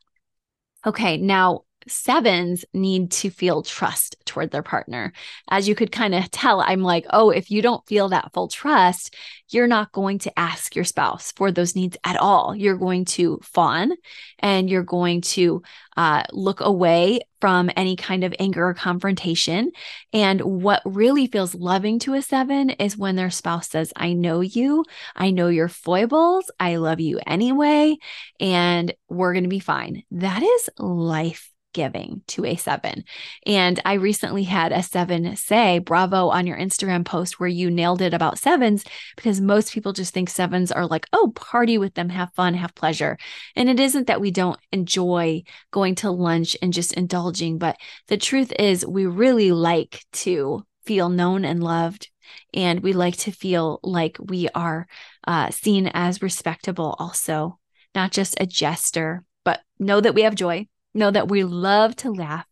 Okay, 0.87 1.16
now 1.18 1.64
sevens 1.88 2.64
need 2.73 3.11
to 3.11 3.30
feel 3.30 3.62
trust 3.62 4.16
toward 4.25 4.50
their 4.50 4.62
partner. 4.62 5.12
As 5.50 5.68
you 5.68 5.75
could 5.75 5.92
kind 5.92 6.14
of 6.14 6.30
tell, 6.30 6.61
I'm 6.61 6.83
like, 6.83 7.07
oh, 7.11 7.30
if 7.30 7.50
you 7.50 7.62
don't 7.62 7.87
feel 7.87 8.09
that 8.11 8.33
full 8.33 8.49
trust, 8.49 9.14
you're 9.50 9.66
not 9.66 9.92
going 9.92 10.18
to 10.21 10.38
ask 10.38 10.76
your 10.76 10.85
spouse 10.85 11.33
for 11.33 11.50
those 11.50 11.75
needs 11.75 11.97
at 12.04 12.16
all. 12.16 12.54
You're 12.54 12.76
going 12.76 13.07
to 13.07 13.40
fawn 13.42 13.92
and 14.38 14.68
you're 14.68 14.83
going 14.83 15.23
to 15.23 15.62
uh, 15.97 16.23
look 16.33 16.61
away 16.61 17.21
from 17.40 17.71
any 17.76 17.97
kind 17.97 18.25
of 18.25 18.35
anger 18.38 18.68
or 18.68 18.75
confrontation. 18.75 19.73
And 20.12 20.40
what 20.40 20.83
really 20.85 21.26
feels 21.26 21.54
loving 21.54 21.99
to 22.00 22.14
a 22.14 22.23
seven 22.23 22.71
is 22.71 22.97
when 22.97 23.16
their 23.16 23.30
spouse 23.30 23.68
says, 23.68 23.92
I 23.97 24.12
know 24.12 24.40
you, 24.40 24.85
I 25.16 25.30
know 25.30 25.49
your 25.49 25.68
foibles, 25.68 26.50
I 26.61 26.76
love 26.76 27.00
you 27.00 27.21
anyway, 27.26 27.97
and 28.38 28.92
we're 29.09 29.33
going 29.33 29.45
to 29.45 29.49
be 29.49 29.61
fine. 29.61 30.04
That 30.11 30.42
is 30.42 30.68
life 30.78 31.50
giving 31.78 32.23
to 32.26 32.44
a 32.44 32.56
seven. 32.56 33.04
And 33.47 33.80
I 33.85 33.92
recently 33.94 34.42
had 34.42 34.73
a 34.73 34.82
seven 34.82 35.37
say, 35.37 35.78
bravo 35.78 36.28
on 36.28 36.44
your 36.44 36.58
Instagram 36.58 37.04
post 37.04 37.38
where 37.38 37.49
you 37.49 37.70
nailed 37.70 38.02
it 38.02 38.12
about 38.12 38.40
sevens, 38.40 38.82
because 39.14 39.40
most 39.40 39.73
people 39.73 39.92
just 39.92 40.12
think 40.12 40.28
sevens 40.28 40.73
are 40.73 40.88
like, 40.88 41.06
oh, 41.12 41.32
party 41.37 41.78
with 41.78 41.94
them, 41.94 42.08
have 42.08 42.35
fun, 42.35 42.54
have 42.54 42.75
pleasure. 42.75 43.16
And 43.54 43.70
it 43.70 43.78
isn't 43.78 44.08
that 44.08 44.20
we 44.20 44.32
don't 44.32 44.58
enjoy 44.73 45.44
going 45.70 45.94
to 45.97 46.11
lunch 46.11 46.56
and 46.61 46.73
just 46.73 46.94
indulging, 46.94 47.58
but 47.58 47.76
the 48.08 48.16
truth 48.16 48.52
is, 48.58 48.85
we 48.85 49.06
really 49.06 49.52
like 49.52 50.04
to 50.25 50.64
feel 50.85 51.08
known 51.08 51.44
and 51.44 51.62
loved. 51.62 52.11
And 52.52 52.80
we 52.80 52.92
like 52.92 53.18
to 53.18 53.30
feel 53.30 53.78
like 53.85 54.16
we 54.18 54.49
are 54.52 54.88
uh, 55.28 55.50
seen 55.50 55.90
as 55.94 56.23
respectable, 56.23 56.97
also, 56.99 57.61
not 57.94 58.11
just 58.11 58.35
a 58.40 58.47
jester, 58.47 59.23
but 59.44 59.61
know 59.78 60.00
that 60.00 60.14
we 60.14 60.23
have 60.23 60.35
joy, 60.35 60.66
Know 60.95 61.11
that 61.11 61.28
we 61.28 61.45
love 61.45 61.95
to 61.97 62.11
laugh 62.11 62.47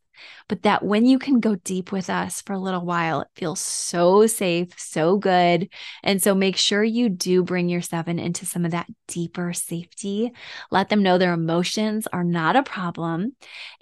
but 0.49 0.63
that 0.63 0.85
when 0.85 1.07
you 1.07 1.19
can 1.19 1.41
go 1.41 1.57
deep 1.57 1.93
with 1.93 2.09
us 2.11 2.41
for 2.43 2.53
a 2.53 2.59
little 2.59 2.85
while, 2.85 3.21
it 3.21 3.29
feels 3.35 3.61
so 3.61 4.27
safe, 4.27 4.69
so 4.79 5.17
good. 5.17 5.69
And 6.03 6.23
so 6.23 6.35
make 6.35 6.57
sure 6.57 6.83
you 6.85 7.09
do 7.09 7.43
bring 7.43 7.69
your 7.69 7.83
seven 7.83 8.19
into 8.19 8.47
some 8.47 8.65
of 8.65 8.71
that 8.71 8.89
deeper 9.09 9.53
safety. 9.53 10.33
Let 10.71 10.89
them 10.89 11.03
know 11.03 11.19
their 11.19 11.33
emotions 11.33 12.07
are 12.13 12.25
not 12.25 12.57
a 12.57 12.63
problem 12.63 13.35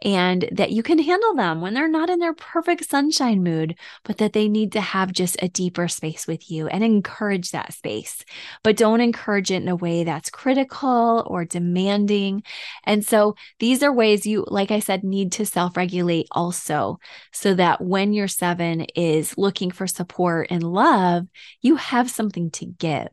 and 0.02 0.48
that 0.52 0.70
you 0.70 0.82
can 0.82 0.98
handle 0.98 1.34
them 1.34 1.60
when 1.60 1.74
they're 1.74 1.88
not 1.88 2.10
in 2.10 2.18
their 2.18 2.34
perfect 2.34 2.88
sunshine 2.88 3.42
mood, 3.42 3.76
but 4.04 4.18
that 4.18 4.32
they 4.32 4.48
need 4.48 4.72
to 4.72 4.80
have 4.80 5.12
just 5.12 5.36
a 5.42 5.48
deeper 5.48 5.88
space 5.88 6.26
with 6.26 6.50
you 6.50 6.66
and 6.68 6.84
encourage 6.84 7.50
that 7.50 7.72
space. 7.72 8.24
But 8.62 8.76
don't 8.76 9.00
encourage 9.00 9.50
it 9.50 9.62
in 9.62 9.68
a 9.68 9.76
way 9.76 10.04
that's 10.04 10.30
critical 10.30 11.24
or 11.26 11.44
demanding. 11.44 12.42
And 12.84 13.04
so 13.04 13.34
these 13.58 13.82
are 13.82 13.92
ways 13.92 14.26
you, 14.26 14.44
like 14.48 14.70
I 14.70 14.80
said, 14.80 15.04
need 15.04 15.32
to 15.32 15.46
self 15.46 15.76
regulate 15.76 16.23
also, 16.30 16.98
so 17.32 17.54
that 17.54 17.80
when 17.80 18.12
your 18.12 18.28
seven 18.28 18.82
is 18.94 19.38
looking 19.38 19.70
for 19.70 19.86
support 19.86 20.48
and 20.50 20.62
love, 20.62 21.26
you 21.60 21.76
have 21.76 22.10
something 22.10 22.50
to 22.52 22.66
give. 22.66 23.08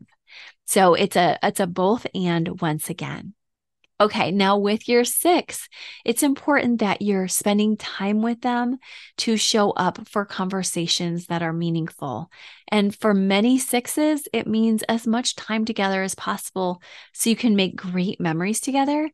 So 0.66 0.94
it's 0.94 1.16
a 1.16 1.38
it's 1.42 1.60
a 1.60 1.66
both 1.66 2.06
and 2.14 2.60
once 2.60 2.90
again. 2.90 3.34
Okay, 4.00 4.32
now 4.32 4.58
with 4.58 4.88
your 4.88 5.04
six, 5.04 5.68
it's 6.04 6.24
important 6.24 6.80
that 6.80 7.02
you're 7.02 7.28
spending 7.28 7.76
time 7.76 8.20
with 8.20 8.40
them 8.40 8.78
to 9.18 9.36
show 9.36 9.70
up 9.70 10.08
for 10.08 10.24
conversations 10.24 11.26
that 11.26 11.40
are 11.40 11.52
meaningful. 11.52 12.28
And 12.66 12.92
for 12.92 13.14
many 13.14 13.58
sixes, 13.58 14.26
it 14.32 14.48
means 14.48 14.82
as 14.88 15.06
much 15.06 15.36
time 15.36 15.64
together 15.64 16.02
as 16.02 16.16
possible 16.16 16.82
so 17.12 17.30
you 17.30 17.36
can 17.36 17.54
make 17.54 17.76
great 17.76 18.20
memories 18.20 18.58
together. 18.58 19.08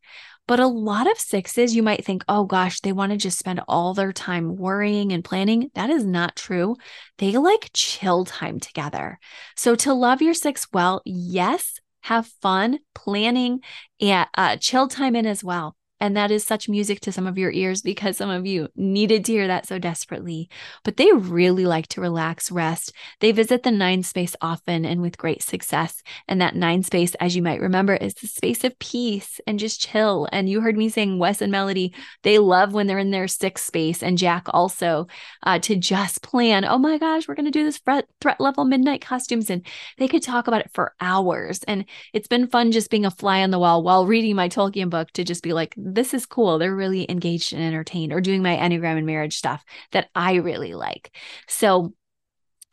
But 0.49 0.59
a 0.59 0.65
lot 0.65 1.05
of 1.05 1.19
sixes, 1.19 1.75
you 1.75 1.83
might 1.83 2.03
think, 2.03 2.25
oh 2.27 2.43
gosh, 2.43 2.79
they 2.79 2.91
want 2.91 3.11
to 3.11 3.19
just 3.19 3.37
spend 3.37 3.61
all 3.67 3.93
their 3.93 4.11
time 4.11 4.55
worrying 4.55 5.13
and 5.13 5.23
planning. 5.23 5.69
That 5.75 5.91
is 5.91 6.03
not 6.03 6.35
true. 6.35 6.75
They 7.19 7.33
like 7.33 7.69
chill 7.71 8.25
time 8.25 8.59
together. 8.59 9.19
So 9.55 9.75
to 9.75 9.93
love 9.93 10.23
your 10.23 10.33
six 10.33 10.65
well, 10.73 11.03
yes, 11.05 11.79
have 12.01 12.25
fun 12.41 12.79
planning 12.95 13.59
and 14.01 14.27
uh, 14.33 14.57
chill 14.57 14.87
time 14.87 15.15
in 15.15 15.27
as 15.27 15.43
well. 15.43 15.75
And 15.99 16.15
that 16.15 16.31
is 16.31 16.43
such 16.43 16.69
music 16.69 16.99
to 17.01 17.11
some 17.11 17.27
of 17.27 17.37
your 17.37 17.51
ears 17.51 17.81
because 17.81 18.17
some 18.17 18.29
of 18.29 18.45
you 18.45 18.69
needed 18.75 19.25
to 19.25 19.33
hear 19.33 19.47
that 19.47 19.67
so 19.67 19.79
desperately. 19.79 20.49
But 20.83 20.97
they 20.97 21.11
really 21.11 21.65
like 21.65 21.87
to 21.89 22.01
relax, 22.01 22.51
rest. 22.51 22.93
They 23.19 23.31
visit 23.31 23.63
the 23.63 23.71
nine 23.71 24.03
space 24.03 24.35
often 24.41 24.85
and 24.85 25.01
with 25.01 25.17
great 25.17 25.43
success. 25.43 26.01
And 26.27 26.41
that 26.41 26.55
nine 26.55 26.83
space, 26.83 27.15
as 27.15 27.35
you 27.35 27.41
might 27.41 27.59
remember, 27.59 27.95
is 27.95 28.13
the 28.13 28.27
space 28.27 28.63
of 28.63 28.77
peace 28.79 29.41
and 29.45 29.59
just 29.59 29.81
chill. 29.81 30.27
And 30.31 30.49
you 30.49 30.61
heard 30.61 30.77
me 30.77 30.89
saying 30.89 31.19
Wes 31.19 31.41
and 31.41 31.51
Melody, 31.51 31.93
they 32.23 32.39
love 32.39 32.73
when 32.73 32.87
they're 32.87 32.97
in 32.97 33.11
their 33.11 33.27
six 33.27 33.63
space, 33.63 34.01
and 34.01 34.17
Jack 34.17 34.47
also 34.49 35.07
uh, 35.43 35.59
to 35.59 35.75
just 35.75 36.21
plan, 36.21 36.65
oh 36.65 36.77
my 36.77 36.97
gosh, 36.97 37.27
we're 37.27 37.35
going 37.35 37.45
to 37.45 37.51
do 37.51 37.63
this 37.63 37.77
threat, 37.79 38.07
threat 38.21 38.39
level 38.39 38.65
midnight 38.65 39.01
costumes. 39.01 39.49
And 39.49 39.65
they 39.97 40.07
could 40.07 40.23
talk 40.23 40.47
about 40.47 40.61
it 40.61 40.71
for 40.73 40.93
hours. 41.01 41.61
And 41.63 41.85
it's 42.13 42.27
been 42.27 42.47
fun 42.47 42.71
just 42.71 42.89
being 42.89 43.05
a 43.05 43.11
fly 43.11 43.43
on 43.43 43.51
the 43.51 43.59
wall 43.59 43.83
while 43.83 44.05
reading 44.05 44.35
my 44.35 44.49
Tolkien 44.49 44.89
book 44.89 45.11
to 45.11 45.23
just 45.23 45.43
be 45.43 45.53
like, 45.53 45.73
this 45.93 46.13
is 46.13 46.25
cool. 46.25 46.57
They're 46.57 46.75
really 46.75 47.09
engaged 47.09 47.53
and 47.53 47.63
entertained, 47.63 48.13
or 48.13 48.21
doing 48.21 48.41
my 48.41 48.55
Enneagram 48.55 48.97
and 48.97 49.05
marriage 49.05 49.37
stuff 49.37 49.63
that 49.91 50.09
I 50.15 50.35
really 50.35 50.73
like. 50.73 51.15
So 51.47 51.93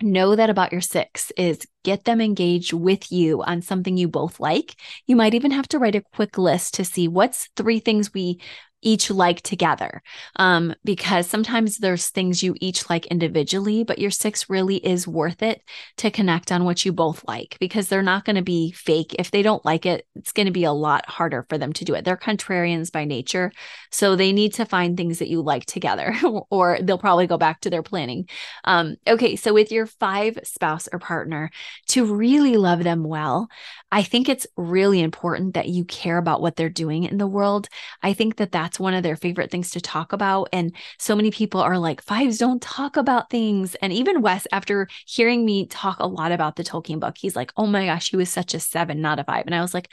know 0.03 0.37
that 0.37 0.51
about 0.51 0.73
your 0.73 0.83
six 0.83 1.33
is 1.39 1.67
get 1.83 2.05
them 2.05 2.21
engaged 2.21 2.73
with 2.73 3.11
you 3.11 3.43
on 3.43 3.63
something 3.63 3.97
you 3.97 4.09
both 4.09 4.39
like. 4.39 4.75
You 5.07 5.17
might 5.17 5.35
even 5.35 5.53
have 5.53 5.69
to 5.69 5.79
write 5.79 5.95
a 5.95 6.05
quick 6.15 6.37
list 6.37 6.75
to 6.75 6.85
see 6.85 7.09
what's 7.09 7.49
three 7.57 7.79
things 7.79 8.13
we 8.13 8.41
each 8.83 9.11
like 9.11 9.41
together. 9.43 10.03
Um, 10.37 10.75
because 10.85 11.27
sometimes 11.27 11.79
there's 11.79 12.09
things 12.09 12.43
you 12.43 12.55
each 12.61 12.89
like 12.89 13.07
individually, 13.07 13.85
but 13.85 13.99
your 13.99 14.11
six 14.11 14.49
really 14.51 14.77
is 14.77 15.09
worth 15.09 15.43
it 15.43 15.63
to 15.99 16.11
connect 16.11 16.53
on 16.53 16.65
what 16.65 16.85
you 16.85 16.93
both 16.93 17.25
like 17.27 17.57
because 17.59 17.89
they're 17.89 18.03
not 18.03 18.25
going 18.25 18.37
to 18.37 18.43
be 18.43 18.73
fake. 18.73 19.15
If 19.19 19.31
they 19.31 19.43
don't 19.43 19.65
like 19.65 19.87
it, 19.87 20.07
it's 20.15 20.33
going 20.33 20.47
to 20.47 20.53
be 20.53 20.65
a 20.65 20.73
lot 20.73 21.09
harder 21.09 21.47
for 21.49 21.59
them 21.59 21.73
to 21.75 21.85
do 21.85 21.95
it. 21.95 22.05
They're 22.05 22.17
contrarians 22.17 22.93
by 22.93 23.05
nature. 23.05 23.53
So 23.91 24.15
they 24.15 24.33
need 24.33 24.55
to 24.55 24.65
find 24.67 24.97
things 24.97 25.19
that 25.19 25.29
you 25.29 25.43
like 25.43 25.67
together 25.67 26.15
or 26.51 26.79
they'll 26.81 26.99
probably 26.99 27.27
go 27.27 27.39
back 27.39 27.61
to 27.63 27.71
their 27.71 27.83
planning. 27.83 28.29
Um, 28.65 28.97
okay. 29.09 29.37
So 29.37 29.55
with 29.55 29.73
your 29.73 29.87
five 29.87 30.39
spouse 30.45 30.89
or 30.93 30.99
partner, 30.99 31.51
to 31.89 32.15
really 32.15 32.57
love 32.57 32.85
them 32.85 33.05
well, 33.05 33.49
I 33.91 34.03
think 34.03 34.29
it's 34.29 34.47
really 34.57 35.01
important 35.01 35.55
that 35.55 35.69
you 35.69 35.85
care 35.85 36.19
about 36.19 36.41
what 36.41 36.57
they're 36.57 36.69
doing 36.69 37.05
in 37.05 37.19
the 37.19 37.27
world. 37.27 37.69
I 38.03 38.13
think 38.13 38.37
that 38.37 38.53
that's 38.67 38.81
one 38.81 38.95
of 38.95 39.05
their 39.05 39.15
favorite 39.15 39.49
things 39.49 39.71
to 39.71 39.81
talk 39.81 40.13
about. 40.13 40.49
And 40.53 40.75
so 40.99 41.15
many 41.15 41.31
people 41.31 41.61
are 41.61 41.79
like, 41.79 42.03
fives 42.03 42.39
don't 42.39 42.61
talk 42.61 42.97
about 42.97 43.31
things. 43.31 43.77
And 43.77 43.93
even 43.93 44.23
Wes, 44.23 44.45
after 44.51 44.89
hearing 45.07 45.45
me 45.45 45.67
talk 45.69 46.01
a 46.01 46.07
lot 46.09 46.33
about 46.33 46.57
the 46.57 46.65
Tolkien 46.65 46.99
book, 46.99 47.17
he's 47.17 47.37
like, 47.37 47.53
oh 47.57 47.67
my 47.67 47.87
gosh, 47.87 48.11
he 48.11 48.17
was 48.17 48.29
such 48.29 48.55
a 48.55 48.61
seven, 48.61 49.01
not 49.01 49.21
a 49.21 49.25
five. 49.25 49.45
And 49.47 49.55
I 49.55 49.61
was 49.61 49.73
like, 49.73 49.89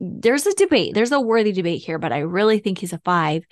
there's 0.00 0.46
a 0.46 0.54
debate. 0.54 0.94
There's 0.94 1.12
a 1.12 1.20
worthy 1.20 1.52
debate 1.52 1.80
here, 1.80 2.00
but 2.00 2.12
I 2.12 2.18
really 2.18 2.58
think 2.58 2.78
he's 2.78 2.92
a 2.92 2.98
five 3.04 3.44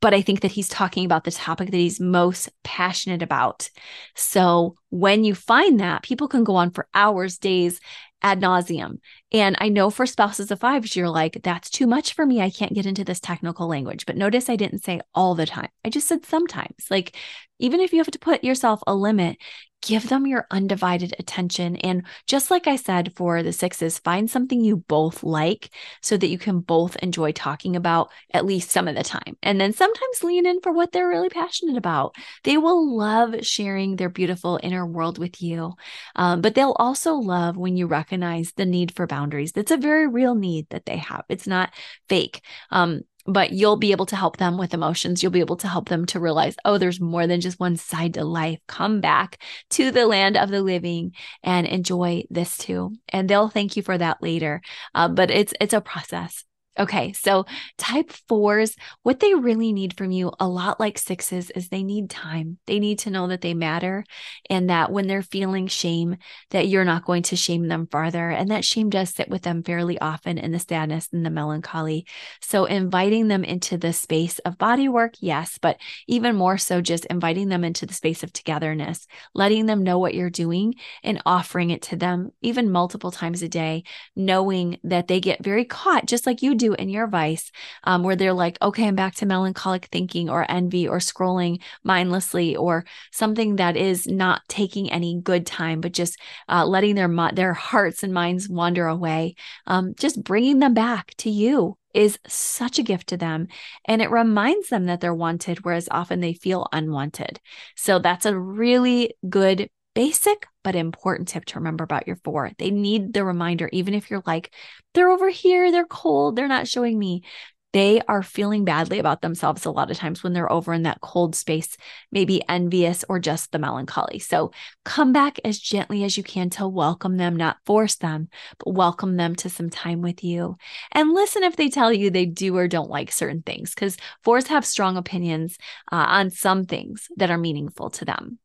but 0.00 0.14
I 0.14 0.22
think 0.22 0.42
that 0.42 0.52
he's 0.52 0.68
talking 0.68 1.04
about 1.04 1.24
the 1.24 1.32
topic 1.32 1.72
that 1.72 1.76
he's 1.76 1.98
most 1.98 2.50
passionate 2.62 3.20
about. 3.20 3.68
So 4.14 4.76
when 4.90 5.24
you 5.24 5.34
find 5.34 5.80
that, 5.80 6.04
people 6.04 6.28
can 6.28 6.44
go 6.44 6.54
on 6.54 6.70
for 6.70 6.86
hours, 6.94 7.36
days, 7.36 7.80
ad 8.22 8.40
nauseum. 8.40 8.98
And 9.32 9.56
I 9.60 9.68
know 9.68 9.90
for 9.90 10.06
spouses 10.06 10.50
of 10.50 10.60
fives, 10.60 10.96
you're 10.96 11.10
like, 11.10 11.42
that's 11.42 11.68
too 11.68 11.86
much 11.86 12.14
for 12.14 12.24
me. 12.24 12.40
I 12.40 12.50
can't 12.50 12.74
get 12.74 12.86
into 12.86 13.04
this 13.04 13.20
technical 13.20 13.68
language. 13.68 14.06
But 14.06 14.16
notice 14.16 14.48
I 14.48 14.56
didn't 14.56 14.84
say 14.84 15.00
all 15.14 15.34
the 15.34 15.46
time. 15.46 15.68
I 15.84 15.90
just 15.90 16.08
said 16.08 16.24
sometimes. 16.24 16.86
Like, 16.90 17.14
even 17.58 17.80
if 17.80 17.92
you 17.92 17.98
have 17.98 18.10
to 18.10 18.18
put 18.18 18.44
yourself 18.44 18.80
a 18.86 18.94
limit, 18.94 19.36
give 19.82 20.08
them 20.08 20.26
your 20.26 20.46
undivided 20.50 21.14
attention. 21.18 21.76
And 21.76 22.02
just 22.26 22.50
like 22.50 22.66
I 22.66 22.76
said 22.76 23.12
for 23.16 23.42
the 23.42 23.52
sixes, 23.52 23.98
find 23.98 24.28
something 24.28 24.62
you 24.64 24.76
both 24.76 25.22
like 25.22 25.70
so 26.02 26.16
that 26.16 26.28
you 26.28 26.38
can 26.38 26.60
both 26.60 26.96
enjoy 26.96 27.32
talking 27.32 27.76
about 27.76 28.10
at 28.32 28.44
least 28.44 28.70
some 28.70 28.88
of 28.88 28.96
the 28.96 29.04
time. 29.04 29.36
And 29.42 29.60
then 29.60 29.72
sometimes 29.72 30.24
lean 30.24 30.46
in 30.46 30.60
for 30.62 30.72
what 30.72 30.92
they're 30.92 31.08
really 31.08 31.28
passionate 31.28 31.76
about. 31.76 32.16
They 32.44 32.56
will 32.56 32.96
love 32.96 33.44
sharing 33.46 33.96
their 33.96 34.08
beautiful 34.08 34.58
inner 34.62 34.84
world 34.84 35.18
with 35.18 35.40
you, 35.40 35.74
um, 36.16 36.40
but 36.40 36.54
they'll 36.54 36.76
also 36.78 37.14
love 37.14 37.56
when 37.56 37.76
you 37.76 37.86
recognize 37.86 38.52
the 38.52 38.66
need 38.66 38.94
for 38.94 39.06
boundaries. 39.18 39.52
That's 39.52 39.72
a 39.72 39.76
very 39.76 40.06
real 40.06 40.34
need 40.34 40.68
that 40.70 40.86
they 40.86 40.98
have, 40.98 41.24
it's 41.28 41.46
not 41.46 41.72
fake. 42.08 42.42
Um, 42.70 43.02
but 43.26 43.52
you'll 43.52 43.76
be 43.76 43.92
able 43.92 44.06
to 44.06 44.16
help 44.16 44.38
them 44.38 44.56
with 44.56 44.72
emotions. 44.72 45.22
You'll 45.22 45.32
be 45.32 45.40
able 45.40 45.58
to 45.58 45.68
help 45.68 45.90
them 45.90 46.06
to 46.06 46.18
realize, 46.18 46.56
oh, 46.64 46.78
there's 46.78 46.98
more 46.98 47.26
than 47.26 47.42
just 47.42 47.60
one 47.60 47.76
side 47.76 48.14
to 48.14 48.24
life. 48.24 48.58
Come 48.66 49.02
back 49.02 49.42
to 49.70 49.90
the 49.90 50.06
land 50.06 50.38
of 50.38 50.48
the 50.48 50.62
living 50.62 51.12
and 51.42 51.66
enjoy 51.66 52.24
this 52.30 52.56
too. 52.56 52.94
And 53.10 53.28
they'll 53.28 53.50
thank 53.50 53.76
you 53.76 53.82
for 53.82 53.98
that 53.98 54.22
later. 54.22 54.62
Uh, 54.94 55.08
but 55.08 55.30
it's 55.30 55.52
it's 55.60 55.74
a 55.74 55.82
process. 55.82 56.44
Okay, 56.78 57.12
so 57.12 57.44
type 57.76 58.12
fours, 58.28 58.76
what 59.02 59.18
they 59.18 59.34
really 59.34 59.72
need 59.72 59.96
from 59.96 60.12
you, 60.12 60.32
a 60.38 60.46
lot 60.46 60.78
like 60.78 60.96
sixes, 60.96 61.50
is 61.50 61.68
they 61.68 61.82
need 61.82 62.08
time. 62.08 62.58
They 62.66 62.78
need 62.78 63.00
to 63.00 63.10
know 63.10 63.26
that 63.26 63.40
they 63.40 63.52
matter 63.52 64.04
and 64.48 64.70
that 64.70 64.92
when 64.92 65.08
they're 65.08 65.22
feeling 65.22 65.66
shame, 65.66 66.16
that 66.50 66.68
you're 66.68 66.84
not 66.84 67.04
going 67.04 67.24
to 67.24 67.36
shame 67.36 67.66
them 67.66 67.88
farther. 67.90 68.30
And 68.30 68.52
that 68.52 68.64
shame 68.64 68.90
does 68.90 69.10
sit 69.10 69.28
with 69.28 69.42
them 69.42 69.64
fairly 69.64 69.98
often 70.00 70.38
in 70.38 70.52
the 70.52 70.60
sadness 70.60 71.08
and 71.12 71.26
the 71.26 71.30
melancholy. 71.30 72.06
So 72.40 72.64
inviting 72.64 73.26
them 73.26 73.42
into 73.42 73.76
the 73.76 73.92
space 73.92 74.38
of 74.40 74.56
body 74.56 74.88
work, 74.88 75.14
yes, 75.18 75.58
but 75.60 75.78
even 76.06 76.36
more 76.36 76.58
so, 76.58 76.80
just 76.80 77.06
inviting 77.06 77.48
them 77.48 77.64
into 77.64 77.86
the 77.86 77.94
space 77.94 78.22
of 78.22 78.32
togetherness, 78.32 79.06
letting 79.34 79.66
them 79.66 79.82
know 79.82 79.98
what 79.98 80.14
you're 80.14 80.30
doing 80.30 80.74
and 81.02 81.20
offering 81.26 81.70
it 81.70 81.82
to 81.82 81.96
them, 81.96 82.30
even 82.40 82.70
multiple 82.70 83.10
times 83.10 83.42
a 83.42 83.48
day, 83.48 83.82
knowing 84.14 84.78
that 84.84 85.08
they 85.08 85.18
get 85.18 85.42
very 85.42 85.64
caught, 85.64 86.06
just 86.06 86.24
like 86.24 86.40
you 86.40 86.54
do 86.54 86.67
in 86.74 86.88
your 86.88 87.06
vice, 87.06 87.50
um, 87.84 88.02
where 88.02 88.16
they're 88.16 88.32
like, 88.32 88.58
okay, 88.62 88.86
I'm 88.86 88.94
back 88.94 89.14
to 89.16 89.26
melancholic 89.26 89.86
thinking 89.86 90.30
or 90.30 90.50
envy 90.50 90.88
or 90.88 90.98
scrolling 90.98 91.62
mindlessly 91.82 92.56
or 92.56 92.84
something 93.12 93.56
that 93.56 93.76
is 93.76 94.06
not 94.06 94.42
taking 94.48 94.90
any 94.90 95.20
good 95.20 95.46
time, 95.46 95.80
but 95.80 95.92
just 95.92 96.18
uh, 96.48 96.66
letting 96.66 96.94
their 96.94 97.08
their 97.32 97.54
hearts 97.54 98.02
and 98.02 98.12
minds 98.12 98.48
wander 98.48 98.86
away. 98.86 99.34
Um, 99.66 99.94
just 99.98 100.22
bringing 100.22 100.58
them 100.58 100.74
back 100.74 101.14
to 101.18 101.30
you 101.30 101.76
is 101.94 102.18
such 102.26 102.78
a 102.78 102.82
gift 102.82 103.08
to 103.08 103.16
them. 103.16 103.48
And 103.84 104.02
it 104.02 104.10
reminds 104.10 104.68
them 104.68 104.86
that 104.86 105.00
they're 105.00 105.14
wanted, 105.14 105.64
whereas 105.64 105.88
often 105.90 106.20
they 106.20 106.34
feel 106.34 106.68
unwanted. 106.72 107.40
So 107.76 107.98
that's 107.98 108.26
a 108.26 108.38
really 108.38 109.14
good 109.28 109.70
basic 109.98 110.46
but 110.62 110.76
important 110.76 111.26
tip 111.26 111.44
to 111.44 111.58
remember 111.58 111.82
about 111.82 112.06
your 112.06 112.14
four. 112.22 112.52
They 112.56 112.70
need 112.70 113.12
the 113.12 113.24
reminder, 113.24 113.68
even 113.72 113.94
if 113.94 114.08
you're 114.08 114.22
like, 114.24 114.54
they're 114.94 115.10
over 115.10 115.28
here, 115.28 115.72
they're 115.72 115.84
cold, 115.84 116.36
they're 116.36 116.46
not 116.46 116.68
showing 116.68 116.96
me. 116.96 117.24
They 117.72 118.00
are 118.06 118.22
feeling 118.22 118.64
badly 118.64 119.00
about 119.00 119.22
themselves 119.22 119.64
a 119.64 119.72
lot 119.72 119.90
of 119.90 119.96
times 119.96 120.22
when 120.22 120.34
they're 120.34 120.52
over 120.52 120.72
in 120.72 120.84
that 120.84 121.00
cold 121.00 121.34
space, 121.34 121.76
maybe 122.12 122.40
envious 122.48 123.04
or 123.08 123.18
just 123.18 123.50
the 123.50 123.58
melancholy. 123.58 124.20
So 124.20 124.52
come 124.84 125.12
back 125.12 125.40
as 125.44 125.58
gently 125.58 126.04
as 126.04 126.16
you 126.16 126.22
can 126.22 126.48
to 126.50 126.68
welcome 126.68 127.16
them, 127.16 127.34
not 127.34 127.56
force 127.66 127.96
them, 127.96 128.28
but 128.58 128.74
welcome 128.74 129.16
them 129.16 129.34
to 129.34 129.50
some 129.50 129.68
time 129.68 130.00
with 130.00 130.22
you. 130.22 130.58
And 130.92 131.12
listen 131.12 131.42
if 131.42 131.56
they 131.56 131.70
tell 131.70 131.92
you 131.92 132.08
they 132.08 132.24
do 132.24 132.56
or 132.56 132.68
don't 132.68 132.88
like 132.88 133.10
certain 133.10 133.42
things, 133.42 133.74
because 133.74 133.96
fours 134.22 134.46
have 134.46 134.64
strong 134.64 134.96
opinions 134.96 135.58
uh, 135.90 136.06
on 136.08 136.30
some 136.30 136.66
things 136.66 137.08
that 137.16 137.32
are 137.32 137.36
meaningful 137.36 137.90
to 137.90 138.04
them. 138.04 138.38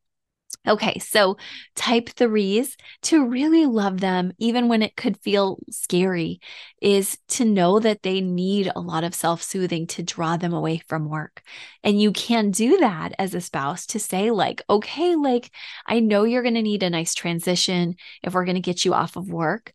Okay, 0.65 0.97
so 0.99 1.35
type 1.75 2.07
threes 2.09 2.77
to 3.03 3.27
really 3.27 3.65
love 3.65 3.99
them, 3.99 4.31
even 4.37 4.69
when 4.69 4.81
it 4.81 4.95
could 4.95 5.17
feel 5.17 5.59
scary, 5.69 6.39
is 6.81 7.17
to 7.29 7.43
know 7.43 7.79
that 7.79 8.01
they 8.01 8.21
need 8.21 8.71
a 8.73 8.79
lot 8.79 9.03
of 9.03 9.13
self 9.13 9.43
soothing 9.43 9.87
to 9.87 10.03
draw 10.03 10.37
them 10.37 10.53
away 10.53 10.81
from 10.87 11.09
work. 11.09 11.43
And 11.83 11.99
you 12.01 12.13
can 12.13 12.49
do 12.51 12.77
that 12.77 13.11
as 13.19 13.33
a 13.33 13.41
spouse 13.41 13.85
to 13.87 13.99
say, 13.99 14.31
like, 14.31 14.61
okay, 14.69 15.15
like, 15.15 15.51
I 15.85 15.99
know 15.99 16.23
you're 16.23 16.43
going 16.43 16.53
to 16.55 16.61
need 16.61 16.83
a 16.83 16.89
nice 16.89 17.13
transition 17.13 17.95
if 18.21 18.33
we're 18.33 18.45
going 18.45 18.55
to 18.55 18.61
get 18.61 18.85
you 18.85 18.93
off 18.93 19.17
of 19.17 19.29
work. 19.29 19.73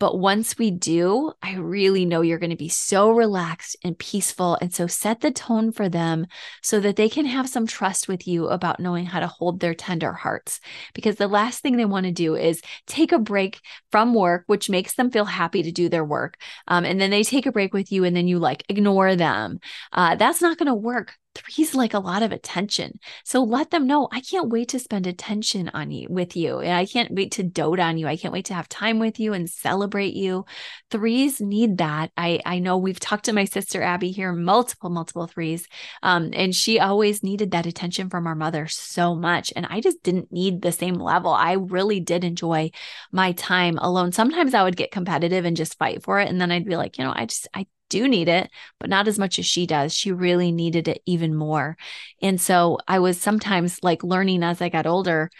But 0.00 0.18
once 0.18 0.56
we 0.56 0.70
do, 0.70 1.32
I 1.42 1.56
really 1.56 2.06
know 2.06 2.22
you're 2.22 2.38
going 2.38 2.50
to 2.50 2.56
be 2.56 2.70
so 2.70 3.10
relaxed 3.10 3.76
and 3.84 3.98
peaceful. 3.98 4.56
And 4.62 4.72
so 4.72 4.86
set 4.86 5.20
the 5.20 5.30
tone 5.30 5.72
for 5.72 5.90
them 5.90 6.26
so 6.62 6.80
that 6.80 6.96
they 6.96 7.10
can 7.10 7.26
have 7.26 7.50
some 7.50 7.66
trust 7.66 8.08
with 8.08 8.26
you 8.26 8.48
about 8.48 8.80
knowing 8.80 9.04
how 9.04 9.20
to 9.20 9.26
hold 9.26 9.60
their 9.60 9.74
tender 9.74 10.14
hearts. 10.14 10.58
Because 10.94 11.16
the 11.16 11.28
last 11.28 11.60
thing 11.60 11.76
they 11.76 11.84
want 11.84 12.06
to 12.06 12.12
do 12.12 12.34
is 12.34 12.62
take 12.86 13.12
a 13.12 13.18
break 13.18 13.60
from 13.92 14.14
work, 14.14 14.44
which 14.46 14.70
makes 14.70 14.94
them 14.94 15.10
feel 15.10 15.26
happy 15.26 15.62
to 15.62 15.70
do 15.70 15.90
their 15.90 16.04
work. 16.04 16.38
Um, 16.66 16.86
and 16.86 16.98
then 16.98 17.10
they 17.10 17.22
take 17.22 17.44
a 17.44 17.52
break 17.52 17.74
with 17.74 17.92
you 17.92 18.04
and 18.04 18.16
then 18.16 18.26
you 18.26 18.38
like 18.38 18.64
ignore 18.70 19.16
them. 19.16 19.60
Uh, 19.92 20.16
that's 20.16 20.40
not 20.40 20.56
going 20.56 20.68
to 20.68 20.74
work 20.74 21.14
threes 21.34 21.74
like 21.74 21.94
a 21.94 21.98
lot 21.98 22.22
of 22.22 22.32
attention. 22.32 22.98
So 23.24 23.42
let 23.42 23.70
them 23.70 23.86
know 23.86 24.08
I 24.10 24.20
can't 24.20 24.50
wait 24.50 24.68
to 24.70 24.78
spend 24.78 25.06
attention 25.06 25.70
on 25.74 25.90
you 25.90 26.08
with 26.10 26.36
you. 26.36 26.58
And 26.58 26.72
I 26.72 26.86
can't 26.86 27.12
wait 27.12 27.32
to 27.32 27.42
dote 27.42 27.78
on 27.78 27.98
you. 27.98 28.06
I 28.06 28.16
can't 28.16 28.32
wait 28.32 28.46
to 28.46 28.54
have 28.54 28.68
time 28.68 28.98
with 28.98 29.20
you 29.20 29.32
and 29.32 29.48
celebrate 29.48 30.14
you. 30.14 30.44
Threes 30.90 31.40
need 31.40 31.78
that. 31.78 32.10
I, 32.16 32.40
I 32.44 32.58
know 32.58 32.78
we've 32.78 32.98
talked 32.98 33.26
to 33.26 33.32
my 33.32 33.44
sister 33.44 33.82
Abby 33.82 34.10
here, 34.10 34.32
multiple, 34.32 34.90
multiple 34.90 35.26
threes. 35.26 35.66
Um, 36.02 36.30
and 36.32 36.54
she 36.54 36.80
always 36.80 37.22
needed 37.22 37.52
that 37.52 37.66
attention 37.66 38.10
from 38.10 38.26
our 38.26 38.34
mother 38.34 38.66
so 38.66 39.14
much. 39.14 39.52
And 39.54 39.66
I 39.70 39.80
just 39.80 40.02
didn't 40.02 40.32
need 40.32 40.62
the 40.62 40.72
same 40.72 40.94
level. 40.94 41.32
I 41.32 41.52
really 41.52 42.00
did 42.00 42.24
enjoy 42.24 42.70
my 43.12 43.32
time 43.32 43.78
alone. 43.78 44.12
Sometimes 44.12 44.54
I 44.54 44.64
would 44.64 44.76
get 44.76 44.90
competitive 44.90 45.44
and 45.44 45.56
just 45.56 45.78
fight 45.78 46.02
for 46.02 46.18
it. 46.20 46.28
And 46.28 46.40
then 46.40 46.50
I'd 46.50 46.64
be 46.64 46.76
like, 46.76 46.98
you 46.98 47.04
know, 47.04 47.12
I 47.14 47.26
just 47.26 47.46
I 47.54 47.66
do 47.90 48.08
need 48.08 48.28
it, 48.28 48.50
but 48.78 48.88
not 48.88 49.08
as 49.08 49.18
much 49.18 49.38
as 49.38 49.44
she 49.44 49.66
does. 49.66 49.92
She 49.92 50.12
really 50.12 50.52
needed 50.52 50.88
it 50.88 51.02
even 51.04 51.34
more. 51.34 51.76
And 52.22 52.40
so 52.40 52.78
I 52.88 53.00
was 53.00 53.20
sometimes 53.20 53.78
like 53.82 54.02
learning 54.02 54.42
as 54.42 54.62
I 54.62 54.70
got 54.70 54.86
older, 54.86 55.30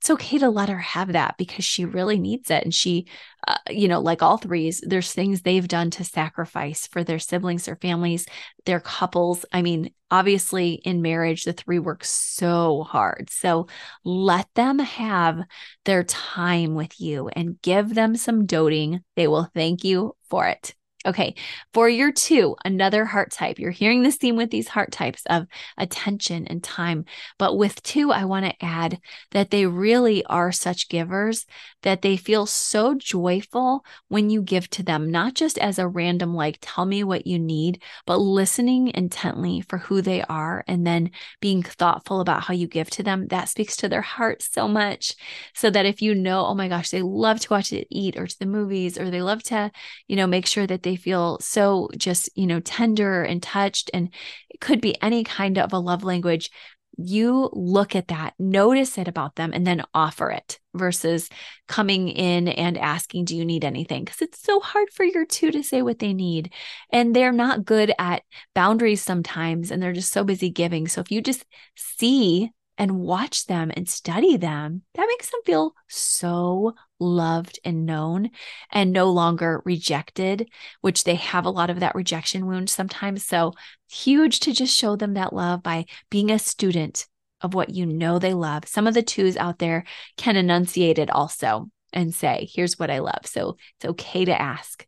it's 0.00 0.10
okay 0.10 0.38
to 0.38 0.50
let 0.50 0.68
her 0.68 0.78
have 0.78 1.14
that 1.14 1.36
because 1.38 1.64
she 1.64 1.84
really 1.84 2.18
needs 2.18 2.50
it. 2.50 2.62
And 2.62 2.74
she, 2.74 3.06
uh, 3.48 3.56
you 3.70 3.88
know, 3.88 4.00
like 4.00 4.22
all 4.22 4.36
threes, 4.36 4.82
there's 4.86 5.12
things 5.12 5.42
they've 5.42 5.66
done 5.66 5.90
to 5.92 6.04
sacrifice 6.04 6.86
for 6.86 7.02
their 7.02 7.18
siblings, 7.18 7.64
their 7.64 7.76
families, 7.76 8.26
their 8.66 8.78
couples. 8.78 9.44
I 9.52 9.62
mean, 9.62 9.90
obviously 10.10 10.74
in 10.74 11.02
marriage, 11.02 11.44
the 11.44 11.52
three 11.52 11.78
work 11.78 12.04
so 12.04 12.84
hard. 12.84 13.30
So 13.30 13.68
let 14.04 14.46
them 14.54 14.78
have 14.78 15.40
their 15.84 16.04
time 16.04 16.74
with 16.74 17.00
you 17.00 17.28
and 17.28 17.60
give 17.62 17.94
them 17.94 18.16
some 18.16 18.46
doting. 18.46 19.00
They 19.16 19.26
will 19.26 19.50
thank 19.54 19.82
you 19.82 20.14
for 20.28 20.46
it. 20.46 20.74
Okay, 21.06 21.36
for 21.72 21.88
your 21.88 22.10
two, 22.10 22.56
another 22.64 23.04
heart 23.04 23.30
type. 23.30 23.58
You're 23.60 23.70
hearing 23.70 24.02
this 24.02 24.16
theme 24.16 24.36
with 24.36 24.50
these 24.50 24.66
heart 24.66 24.90
types 24.90 25.22
of 25.26 25.46
attention 25.78 26.46
and 26.48 26.62
time. 26.62 27.04
But 27.38 27.56
with 27.56 27.80
two, 27.82 28.10
I 28.10 28.24
want 28.24 28.44
to 28.44 28.64
add 28.64 28.98
that 29.30 29.50
they 29.50 29.66
really 29.66 30.24
are 30.24 30.50
such 30.50 30.88
givers 30.88 31.46
that 31.82 32.02
they 32.02 32.16
feel 32.16 32.46
so 32.46 32.94
joyful 32.94 33.84
when 34.08 34.30
you 34.30 34.42
give 34.42 34.68
to 34.70 34.82
them, 34.82 35.10
not 35.10 35.34
just 35.34 35.58
as 35.58 35.78
a 35.78 35.86
random, 35.86 36.34
like, 36.34 36.58
tell 36.60 36.84
me 36.84 37.04
what 37.04 37.26
you 37.26 37.38
need, 37.38 37.80
but 38.06 38.18
listening 38.18 38.90
intently 38.92 39.60
for 39.60 39.78
who 39.78 40.02
they 40.02 40.22
are 40.22 40.64
and 40.66 40.84
then 40.84 41.10
being 41.40 41.62
thoughtful 41.62 42.20
about 42.20 42.42
how 42.42 42.54
you 42.54 42.66
give 42.66 42.90
to 42.90 43.04
them. 43.04 43.28
That 43.28 43.48
speaks 43.48 43.76
to 43.76 43.88
their 43.88 44.02
heart 44.02 44.42
so 44.42 44.66
much. 44.66 45.14
So 45.54 45.70
that 45.70 45.86
if 45.86 46.02
you 46.02 46.16
know, 46.16 46.44
oh 46.46 46.54
my 46.54 46.66
gosh, 46.66 46.90
they 46.90 47.02
love 47.02 47.38
to 47.40 47.50
watch 47.50 47.72
it 47.72 47.86
eat 47.90 48.16
or 48.16 48.26
to 48.26 48.38
the 48.40 48.46
movies, 48.46 48.98
or 48.98 49.08
they 49.08 49.22
love 49.22 49.44
to, 49.44 49.70
you 50.08 50.16
know, 50.16 50.26
make 50.26 50.46
sure 50.46 50.66
that 50.66 50.82
they 50.82 50.95
feel 50.96 51.38
so 51.40 51.88
just, 51.96 52.30
you 52.34 52.46
know, 52.46 52.60
tender 52.60 53.22
and 53.22 53.42
touched. 53.42 53.90
And 53.94 54.12
it 54.50 54.60
could 54.60 54.80
be 54.80 55.00
any 55.02 55.24
kind 55.24 55.58
of 55.58 55.72
a 55.72 55.78
love 55.78 56.04
language. 56.04 56.50
You 56.98 57.50
look 57.52 57.94
at 57.94 58.08
that, 58.08 58.32
notice 58.38 58.96
it 58.96 59.06
about 59.06 59.36
them, 59.36 59.52
and 59.52 59.66
then 59.66 59.82
offer 59.92 60.30
it 60.30 60.58
versus 60.74 61.28
coming 61.68 62.08
in 62.08 62.48
and 62.48 62.78
asking, 62.78 63.26
Do 63.26 63.36
you 63.36 63.44
need 63.44 63.66
anything? 63.66 64.04
Because 64.04 64.22
it's 64.22 64.42
so 64.42 64.60
hard 64.60 64.88
for 64.94 65.04
your 65.04 65.26
two 65.26 65.50
to 65.50 65.62
say 65.62 65.82
what 65.82 65.98
they 65.98 66.14
need. 66.14 66.52
And 66.90 67.14
they're 67.14 67.32
not 67.32 67.66
good 67.66 67.92
at 67.98 68.22
boundaries 68.54 69.02
sometimes, 69.02 69.70
and 69.70 69.82
they're 69.82 69.92
just 69.92 70.12
so 70.12 70.24
busy 70.24 70.48
giving. 70.48 70.88
So 70.88 71.02
if 71.02 71.10
you 71.10 71.20
just 71.20 71.44
see 71.74 72.50
and 72.78 73.00
watch 73.00 73.46
them 73.46 73.70
and 73.74 73.88
study 73.88 74.36
them, 74.36 74.82
that 74.94 75.06
makes 75.08 75.30
them 75.30 75.40
feel 75.44 75.74
so 75.88 76.74
loved 76.98 77.58
and 77.64 77.86
known 77.86 78.30
and 78.70 78.92
no 78.92 79.10
longer 79.10 79.62
rejected, 79.64 80.48
which 80.80 81.04
they 81.04 81.16
have 81.16 81.44
a 81.44 81.50
lot 81.50 81.70
of 81.70 81.80
that 81.80 81.94
rejection 81.94 82.46
wound 82.46 82.70
sometimes. 82.70 83.24
So 83.24 83.52
huge 83.90 84.40
to 84.40 84.52
just 84.52 84.76
show 84.76 84.96
them 84.96 85.14
that 85.14 85.32
love 85.32 85.62
by 85.62 85.86
being 86.10 86.30
a 86.30 86.38
student 86.38 87.06
of 87.42 87.54
what 87.54 87.70
you 87.70 87.86
know 87.86 88.18
they 88.18 88.34
love. 88.34 88.66
Some 88.66 88.86
of 88.86 88.94
the 88.94 89.02
twos 89.02 89.36
out 89.36 89.58
there 89.58 89.84
can 90.16 90.36
enunciate 90.36 90.98
it 90.98 91.10
also. 91.10 91.70
and 91.92 92.14
say, 92.14 92.48
here's 92.52 92.78
what 92.78 92.90
I 92.90 92.98
love. 92.98 93.24
So 93.24 93.56
it's 93.78 93.90
okay 93.90 94.24
to 94.26 94.40
ask. 94.40 94.86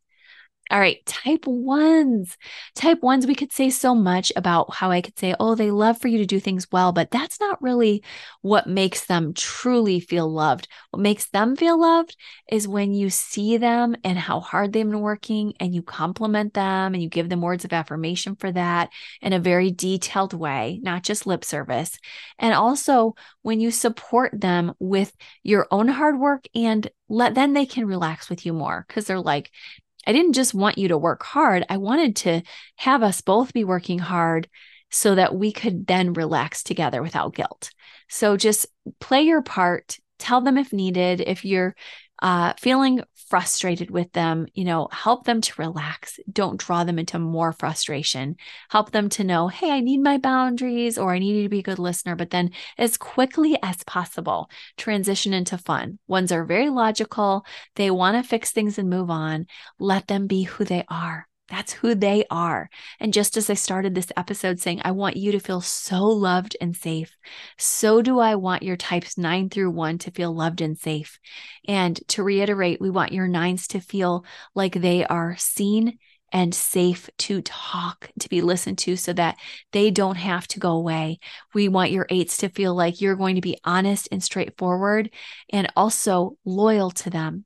All 0.71 0.79
right, 0.79 1.03
type 1.07 1.47
ones. 1.47 2.37
Type 2.75 3.01
ones, 3.01 3.25
we 3.25 3.33
could 3.33 3.51
say 3.51 3.71
so 3.71 3.95
much 3.95 4.31
about 4.35 4.71
how 4.71 4.91
I 4.91 5.01
could 5.01 5.17
say, 5.17 5.33
oh, 5.39 5.55
they 5.55 5.71
love 5.71 5.99
for 5.99 6.09
you 6.09 6.19
to 6.19 6.27
do 6.27 6.39
things 6.39 6.67
well, 6.71 6.91
but 6.91 7.09
that's 7.09 7.39
not 7.39 7.59
really 7.59 8.03
what 8.41 8.67
makes 8.67 9.07
them 9.07 9.33
truly 9.33 9.99
feel 9.99 10.31
loved. 10.31 10.67
What 10.91 11.01
makes 11.01 11.27
them 11.31 11.55
feel 11.55 11.79
loved 11.81 12.15
is 12.51 12.67
when 12.67 12.93
you 12.93 13.09
see 13.09 13.57
them 13.57 13.95
and 14.03 14.15
how 14.19 14.41
hard 14.41 14.71
they've 14.71 14.87
been 14.87 14.99
working 14.99 15.53
and 15.59 15.73
you 15.73 15.81
compliment 15.81 16.53
them 16.53 16.93
and 16.93 17.01
you 17.01 17.09
give 17.09 17.29
them 17.29 17.41
words 17.41 17.65
of 17.65 17.73
affirmation 17.73 18.35
for 18.35 18.51
that 18.51 18.91
in 19.23 19.33
a 19.33 19.39
very 19.39 19.71
detailed 19.71 20.35
way, 20.35 20.79
not 20.83 21.01
just 21.01 21.25
lip 21.25 21.43
service. 21.43 21.97
And 22.37 22.53
also 22.53 23.15
when 23.41 23.59
you 23.59 23.71
support 23.71 24.39
them 24.39 24.73
with 24.77 25.15
your 25.41 25.67
own 25.71 25.87
hard 25.87 26.19
work 26.19 26.45
and 26.53 26.87
let 27.11 27.33
then 27.33 27.53
they 27.53 27.65
can 27.65 27.87
relax 27.87 28.29
with 28.29 28.45
you 28.45 28.53
more 28.53 28.85
because 28.87 29.05
they're 29.05 29.19
like 29.19 29.49
I 30.07 30.13
didn't 30.13 30.33
just 30.33 30.53
want 30.53 30.77
you 30.77 30.89
to 30.89 30.97
work 30.97 31.23
hard. 31.23 31.65
I 31.69 31.77
wanted 31.77 32.15
to 32.17 32.41
have 32.77 33.03
us 33.03 33.21
both 33.21 33.53
be 33.53 33.63
working 33.63 33.99
hard 33.99 34.47
so 34.91 35.15
that 35.15 35.35
we 35.35 35.51
could 35.51 35.85
then 35.87 36.13
relax 36.13 36.63
together 36.63 37.01
without 37.01 37.35
guilt. 37.35 37.71
So 38.09 38.37
just 38.37 38.65
play 38.99 39.21
your 39.21 39.41
part, 39.41 39.97
tell 40.17 40.41
them 40.41 40.57
if 40.57 40.73
needed. 40.73 41.21
If 41.21 41.45
you're 41.45 41.75
uh, 42.21 42.53
feeling 42.59 43.03
frustrated 43.29 43.91
with 43.91 44.11
them, 44.13 44.47
you 44.53 44.65
know, 44.65 44.87
help 44.91 45.25
them 45.25 45.39
to 45.39 45.53
relax. 45.57 46.19
Don't 46.31 46.59
draw 46.59 46.83
them 46.83 46.99
into 46.99 47.19
more 47.19 47.53
frustration. 47.53 48.35
Help 48.69 48.91
them 48.91 49.07
to 49.09 49.23
know, 49.23 49.47
hey, 49.47 49.71
I 49.71 49.79
need 49.81 49.99
my 49.99 50.17
boundaries 50.17 50.97
or 50.97 51.13
I 51.13 51.19
need 51.19 51.35
you 51.35 51.43
to 51.43 51.49
be 51.49 51.59
a 51.59 51.63
good 51.63 51.79
listener. 51.79 52.15
But 52.15 52.31
then, 52.31 52.51
as 52.77 52.97
quickly 52.97 53.57
as 53.61 53.83
possible, 53.83 54.49
transition 54.77 55.33
into 55.33 55.57
fun. 55.57 55.99
Ones 56.07 56.31
are 56.31 56.43
very 56.43 56.69
logical, 56.69 57.45
they 57.75 57.91
want 57.91 58.17
to 58.17 58.27
fix 58.27 58.51
things 58.51 58.77
and 58.77 58.89
move 58.89 59.09
on. 59.09 59.45
Let 59.79 60.07
them 60.07 60.27
be 60.27 60.43
who 60.43 60.65
they 60.65 60.83
are. 60.89 61.28
That's 61.49 61.73
who 61.73 61.95
they 61.95 62.25
are. 62.29 62.69
And 62.99 63.13
just 63.13 63.37
as 63.37 63.49
I 63.49 63.55
started 63.55 63.95
this 63.95 64.11
episode 64.15 64.59
saying, 64.59 64.81
I 64.83 64.91
want 64.91 65.17
you 65.17 65.31
to 65.31 65.39
feel 65.39 65.61
so 65.61 66.05
loved 66.05 66.55
and 66.61 66.75
safe, 66.75 67.17
so 67.57 68.01
do 68.01 68.19
I 68.19 68.35
want 68.35 68.63
your 68.63 68.77
types 68.77 69.17
nine 69.17 69.49
through 69.49 69.71
one 69.71 69.97
to 69.99 70.11
feel 70.11 70.33
loved 70.33 70.61
and 70.61 70.77
safe. 70.77 71.19
And 71.67 71.99
to 72.09 72.23
reiterate, 72.23 72.81
we 72.81 72.89
want 72.89 73.13
your 73.13 73.27
nines 73.27 73.67
to 73.69 73.79
feel 73.79 74.25
like 74.53 74.73
they 74.73 75.05
are 75.05 75.35
seen 75.37 75.97
and 76.31 76.53
safe 76.53 77.09
to 77.17 77.41
talk, 77.41 78.11
to 78.19 78.29
be 78.29 78.41
listened 78.41 78.77
to 78.79 78.95
so 78.95 79.13
that 79.13 79.37
they 79.71 79.89
don't 79.89 80.17
have 80.17 80.47
to 80.49 80.59
go 80.59 80.71
away. 80.71 81.19
We 81.53 81.67
want 81.67 81.91
your 81.91 82.05
eights 82.09 82.37
to 82.37 82.49
feel 82.49 82.75
like 82.75 83.01
you're 83.01 83.15
going 83.15 83.35
to 83.35 83.41
be 83.41 83.57
honest 83.63 84.07
and 84.11 84.23
straightforward 84.23 85.09
and 85.49 85.71
also 85.75 86.37
loyal 86.45 86.91
to 86.91 87.09
them. 87.09 87.45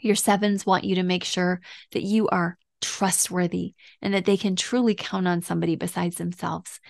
Your 0.00 0.16
sevens 0.16 0.66
want 0.66 0.84
you 0.84 0.96
to 0.96 1.02
make 1.02 1.24
sure 1.24 1.60
that 1.92 2.02
you 2.02 2.28
are 2.28 2.58
trustworthy 2.80 3.74
and 4.02 4.14
that 4.14 4.24
they 4.24 4.36
can 4.36 4.56
truly 4.56 4.94
count 4.94 5.28
on 5.28 5.42
somebody 5.42 5.76
besides 5.76 6.16
themselves. 6.16 6.80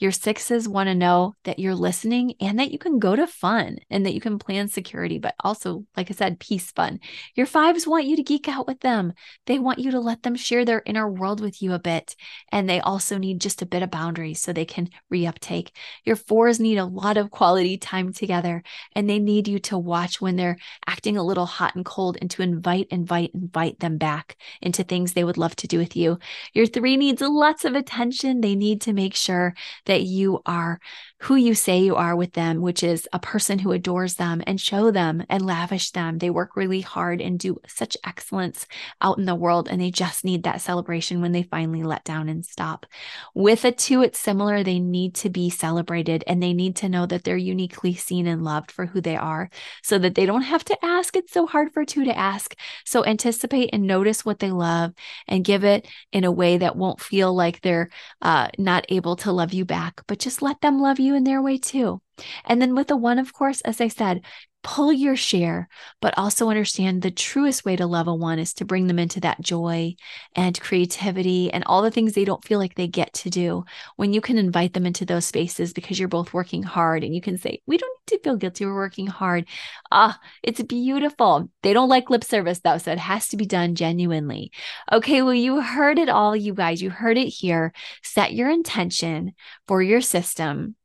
Your 0.00 0.12
sixes 0.12 0.66
want 0.66 0.86
to 0.86 0.94
know 0.94 1.34
that 1.44 1.58
you're 1.58 1.74
listening 1.74 2.32
and 2.40 2.58
that 2.58 2.70
you 2.70 2.78
can 2.78 2.98
go 2.98 3.14
to 3.14 3.26
fun 3.26 3.76
and 3.90 4.06
that 4.06 4.14
you 4.14 4.20
can 4.20 4.38
plan 4.38 4.66
security, 4.68 5.18
but 5.18 5.34
also, 5.40 5.84
like 5.94 6.10
I 6.10 6.14
said, 6.14 6.40
peace 6.40 6.70
fun. 6.70 7.00
Your 7.34 7.44
fives 7.44 7.86
want 7.86 8.06
you 8.06 8.16
to 8.16 8.22
geek 8.22 8.48
out 8.48 8.66
with 8.66 8.80
them. 8.80 9.12
They 9.44 9.58
want 9.58 9.78
you 9.78 9.90
to 9.90 10.00
let 10.00 10.22
them 10.22 10.36
share 10.36 10.64
their 10.64 10.82
inner 10.86 11.06
world 11.06 11.42
with 11.42 11.60
you 11.60 11.74
a 11.74 11.78
bit. 11.78 12.16
And 12.50 12.66
they 12.66 12.80
also 12.80 13.18
need 13.18 13.42
just 13.42 13.60
a 13.60 13.66
bit 13.66 13.82
of 13.82 13.90
boundaries 13.90 14.40
so 14.40 14.54
they 14.54 14.64
can 14.64 14.88
reuptake. 15.12 15.68
Your 16.06 16.16
fours 16.16 16.58
need 16.58 16.78
a 16.78 16.86
lot 16.86 17.18
of 17.18 17.30
quality 17.30 17.76
time 17.76 18.14
together 18.14 18.62
and 18.94 19.08
they 19.08 19.18
need 19.18 19.48
you 19.48 19.58
to 19.58 19.76
watch 19.76 20.18
when 20.18 20.36
they're 20.36 20.56
acting 20.86 21.18
a 21.18 21.22
little 21.22 21.46
hot 21.46 21.74
and 21.74 21.84
cold 21.84 22.16
and 22.22 22.30
to 22.30 22.42
invite, 22.42 22.86
invite, 22.90 23.32
invite 23.34 23.80
them 23.80 23.98
back 23.98 24.36
into 24.62 24.82
things 24.82 25.12
they 25.12 25.24
would 25.24 25.36
love 25.40 25.56
to 25.56 25.66
do 25.66 25.78
with 25.78 25.96
you. 25.96 26.18
Your 26.52 26.66
three 26.66 26.96
needs 26.96 27.20
lots 27.20 27.64
of 27.64 27.74
attention. 27.74 28.40
They 28.40 28.54
need 28.54 28.80
to 28.82 28.92
make 28.92 29.14
sure 29.14 29.54
that 29.86 30.02
you 30.02 30.40
are 30.46 30.80
who 31.22 31.36
you 31.36 31.54
say 31.54 31.78
you 31.78 31.96
are 31.96 32.16
with 32.16 32.32
them, 32.32 32.62
which 32.62 32.82
is 32.82 33.06
a 33.12 33.18
person 33.18 33.58
who 33.58 33.72
adores 33.72 34.14
them 34.14 34.42
and 34.46 34.58
show 34.60 34.90
them 34.90 35.22
and 35.28 35.44
lavish 35.44 35.90
them. 35.90 36.18
They 36.18 36.30
work 36.30 36.56
really 36.56 36.80
hard 36.80 37.20
and 37.20 37.38
do 37.38 37.60
such 37.66 37.96
excellence 38.04 38.66
out 39.02 39.18
in 39.18 39.26
the 39.26 39.34
world, 39.34 39.68
and 39.68 39.80
they 39.80 39.90
just 39.90 40.24
need 40.24 40.44
that 40.44 40.62
celebration 40.62 41.20
when 41.20 41.32
they 41.32 41.42
finally 41.42 41.82
let 41.82 42.04
down 42.04 42.30
and 42.30 42.44
stop. 42.44 42.86
With 43.34 43.66
a 43.66 43.72
two, 43.72 44.02
it's 44.02 44.18
similar. 44.18 44.62
They 44.62 44.78
need 44.78 45.14
to 45.16 45.28
be 45.28 45.50
celebrated 45.50 46.24
and 46.26 46.42
they 46.42 46.54
need 46.54 46.76
to 46.76 46.88
know 46.88 47.04
that 47.06 47.24
they're 47.24 47.36
uniquely 47.36 47.94
seen 47.94 48.26
and 48.26 48.42
loved 48.42 48.70
for 48.70 48.86
who 48.86 49.02
they 49.02 49.16
are 49.16 49.50
so 49.82 49.98
that 49.98 50.14
they 50.14 50.24
don't 50.24 50.42
have 50.42 50.64
to 50.64 50.84
ask. 50.84 51.16
It's 51.16 51.32
so 51.32 51.46
hard 51.46 51.72
for 51.72 51.84
two 51.84 52.04
to 52.04 52.16
ask. 52.16 52.54
So 52.86 53.04
anticipate 53.04 53.70
and 53.72 53.86
notice 53.86 54.24
what 54.24 54.38
they 54.38 54.50
love 54.50 54.92
and 55.28 55.44
give 55.44 55.64
it 55.64 55.86
in 56.12 56.24
a 56.24 56.32
way 56.32 56.56
that 56.58 56.76
won't 56.76 57.00
feel 57.00 57.34
like 57.34 57.60
they're 57.60 57.90
uh, 58.22 58.48
not 58.56 58.86
able 58.88 59.16
to 59.16 59.32
love 59.32 59.52
you 59.52 59.66
back, 59.66 60.02
but 60.06 60.18
just 60.18 60.40
let 60.40 60.60
them 60.62 60.80
love 60.80 60.98
you 60.98 61.09
in 61.14 61.24
their 61.24 61.42
way 61.42 61.58
too. 61.58 62.00
And 62.44 62.60
then 62.60 62.74
with 62.74 62.88
the 62.88 62.96
one, 62.96 63.18
of 63.18 63.32
course, 63.32 63.60
as 63.62 63.80
I 63.80 63.88
said, 63.88 64.22
pull 64.62 64.92
your 64.92 65.16
share, 65.16 65.68
but 66.00 66.16
also 66.18 66.50
understand 66.50 67.00
the 67.00 67.10
truest 67.10 67.64
way 67.64 67.76
to 67.76 67.86
love 67.86 68.06
a 68.06 68.14
one 68.14 68.38
is 68.38 68.52
to 68.54 68.64
bring 68.64 68.86
them 68.86 68.98
into 68.98 69.20
that 69.20 69.40
joy 69.40 69.94
and 70.36 70.60
creativity 70.60 71.50
and 71.50 71.64
all 71.64 71.82
the 71.82 71.90
things 71.90 72.12
they 72.12 72.24
don't 72.24 72.44
feel 72.44 72.58
like 72.58 72.74
they 72.74 72.86
get 72.86 73.12
to 73.12 73.30
do. 73.30 73.64
When 73.96 74.12
you 74.12 74.20
can 74.20 74.36
invite 74.36 74.74
them 74.74 74.86
into 74.86 75.04
those 75.04 75.26
spaces 75.26 75.72
because 75.72 75.98
you're 75.98 76.08
both 76.08 76.34
working 76.34 76.62
hard 76.62 77.04
and 77.04 77.14
you 77.14 77.20
can 77.20 77.38
say, 77.38 77.60
We 77.66 77.78
don't 77.78 77.98
need 78.10 78.18
to 78.18 78.22
feel 78.22 78.36
guilty, 78.36 78.66
we're 78.66 78.74
working 78.74 79.06
hard. 79.06 79.46
Ah, 79.90 80.18
it's 80.42 80.62
beautiful. 80.62 81.50
They 81.62 81.72
don't 81.72 81.88
like 81.88 82.10
lip 82.10 82.24
service 82.24 82.60
though, 82.60 82.78
so 82.78 82.92
it 82.92 82.98
has 82.98 83.28
to 83.28 83.36
be 83.36 83.46
done 83.46 83.74
genuinely. 83.74 84.52
Okay, 84.92 85.22
well, 85.22 85.34
you 85.34 85.60
heard 85.60 85.98
it 85.98 86.08
all, 86.08 86.36
you 86.36 86.54
guys. 86.54 86.82
You 86.82 86.90
heard 86.90 87.16
it 87.16 87.28
here. 87.28 87.72
Set 88.02 88.34
your 88.34 88.50
intention 88.50 89.32
for 89.66 89.82
your 89.82 90.00
system. 90.00 90.76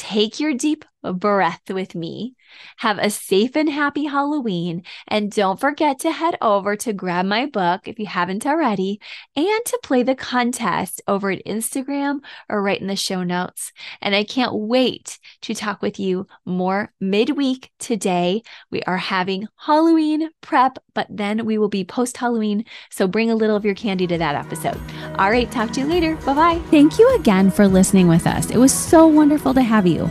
Take 0.00 0.40
your 0.40 0.54
deep 0.54 0.86
breath 1.02 1.60
with 1.68 1.94
me. 1.94 2.34
Have 2.78 2.98
a 2.98 3.10
safe 3.10 3.56
and 3.56 3.68
happy 3.68 4.04
Halloween. 4.04 4.82
And 5.08 5.30
don't 5.30 5.60
forget 5.60 5.98
to 6.00 6.10
head 6.10 6.36
over 6.40 6.76
to 6.76 6.92
grab 6.92 7.26
my 7.26 7.46
book 7.46 7.86
if 7.86 7.98
you 7.98 8.06
haven't 8.06 8.46
already 8.46 9.00
and 9.36 9.64
to 9.66 9.80
play 9.82 10.02
the 10.02 10.14
contest 10.14 11.00
over 11.06 11.30
at 11.30 11.44
Instagram 11.44 12.20
or 12.48 12.62
right 12.62 12.80
in 12.80 12.86
the 12.86 12.96
show 12.96 13.22
notes. 13.22 13.72
And 14.00 14.14
I 14.14 14.24
can't 14.24 14.54
wait 14.54 15.18
to 15.42 15.54
talk 15.54 15.82
with 15.82 15.98
you 15.98 16.26
more 16.44 16.92
midweek 17.00 17.70
today. 17.78 18.42
We 18.70 18.82
are 18.82 18.96
having 18.96 19.48
Halloween 19.56 20.30
prep, 20.40 20.78
but 20.94 21.06
then 21.10 21.44
we 21.44 21.58
will 21.58 21.68
be 21.68 21.84
post 21.84 22.16
Halloween. 22.16 22.64
So 22.90 23.06
bring 23.06 23.30
a 23.30 23.36
little 23.36 23.56
of 23.56 23.64
your 23.64 23.74
candy 23.74 24.06
to 24.08 24.18
that 24.18 24.34
episode. 24.34 24.80
All 25.18 25.30
right, 25.30 25.50
talk 25.50 25.72
to 25.72 25.80
you 25.80 25.86
later. 25.86 26.16
Bye 26.16 26.34
bye. 26.34 26.62
Thank 26.70 26.98
you 26.98 27.14
again 27.16 27.50
for 27.50 27.66
listening 27.68 28.08
with 28.08 28.26
us. 28.26 28.50
It 28.50 28.58
was 28.58 28.72
so 28.72 29.06
wonderful 29.06 29.54
to 29.54 29.62
have 29.62 29.86
you. 29.86 30.10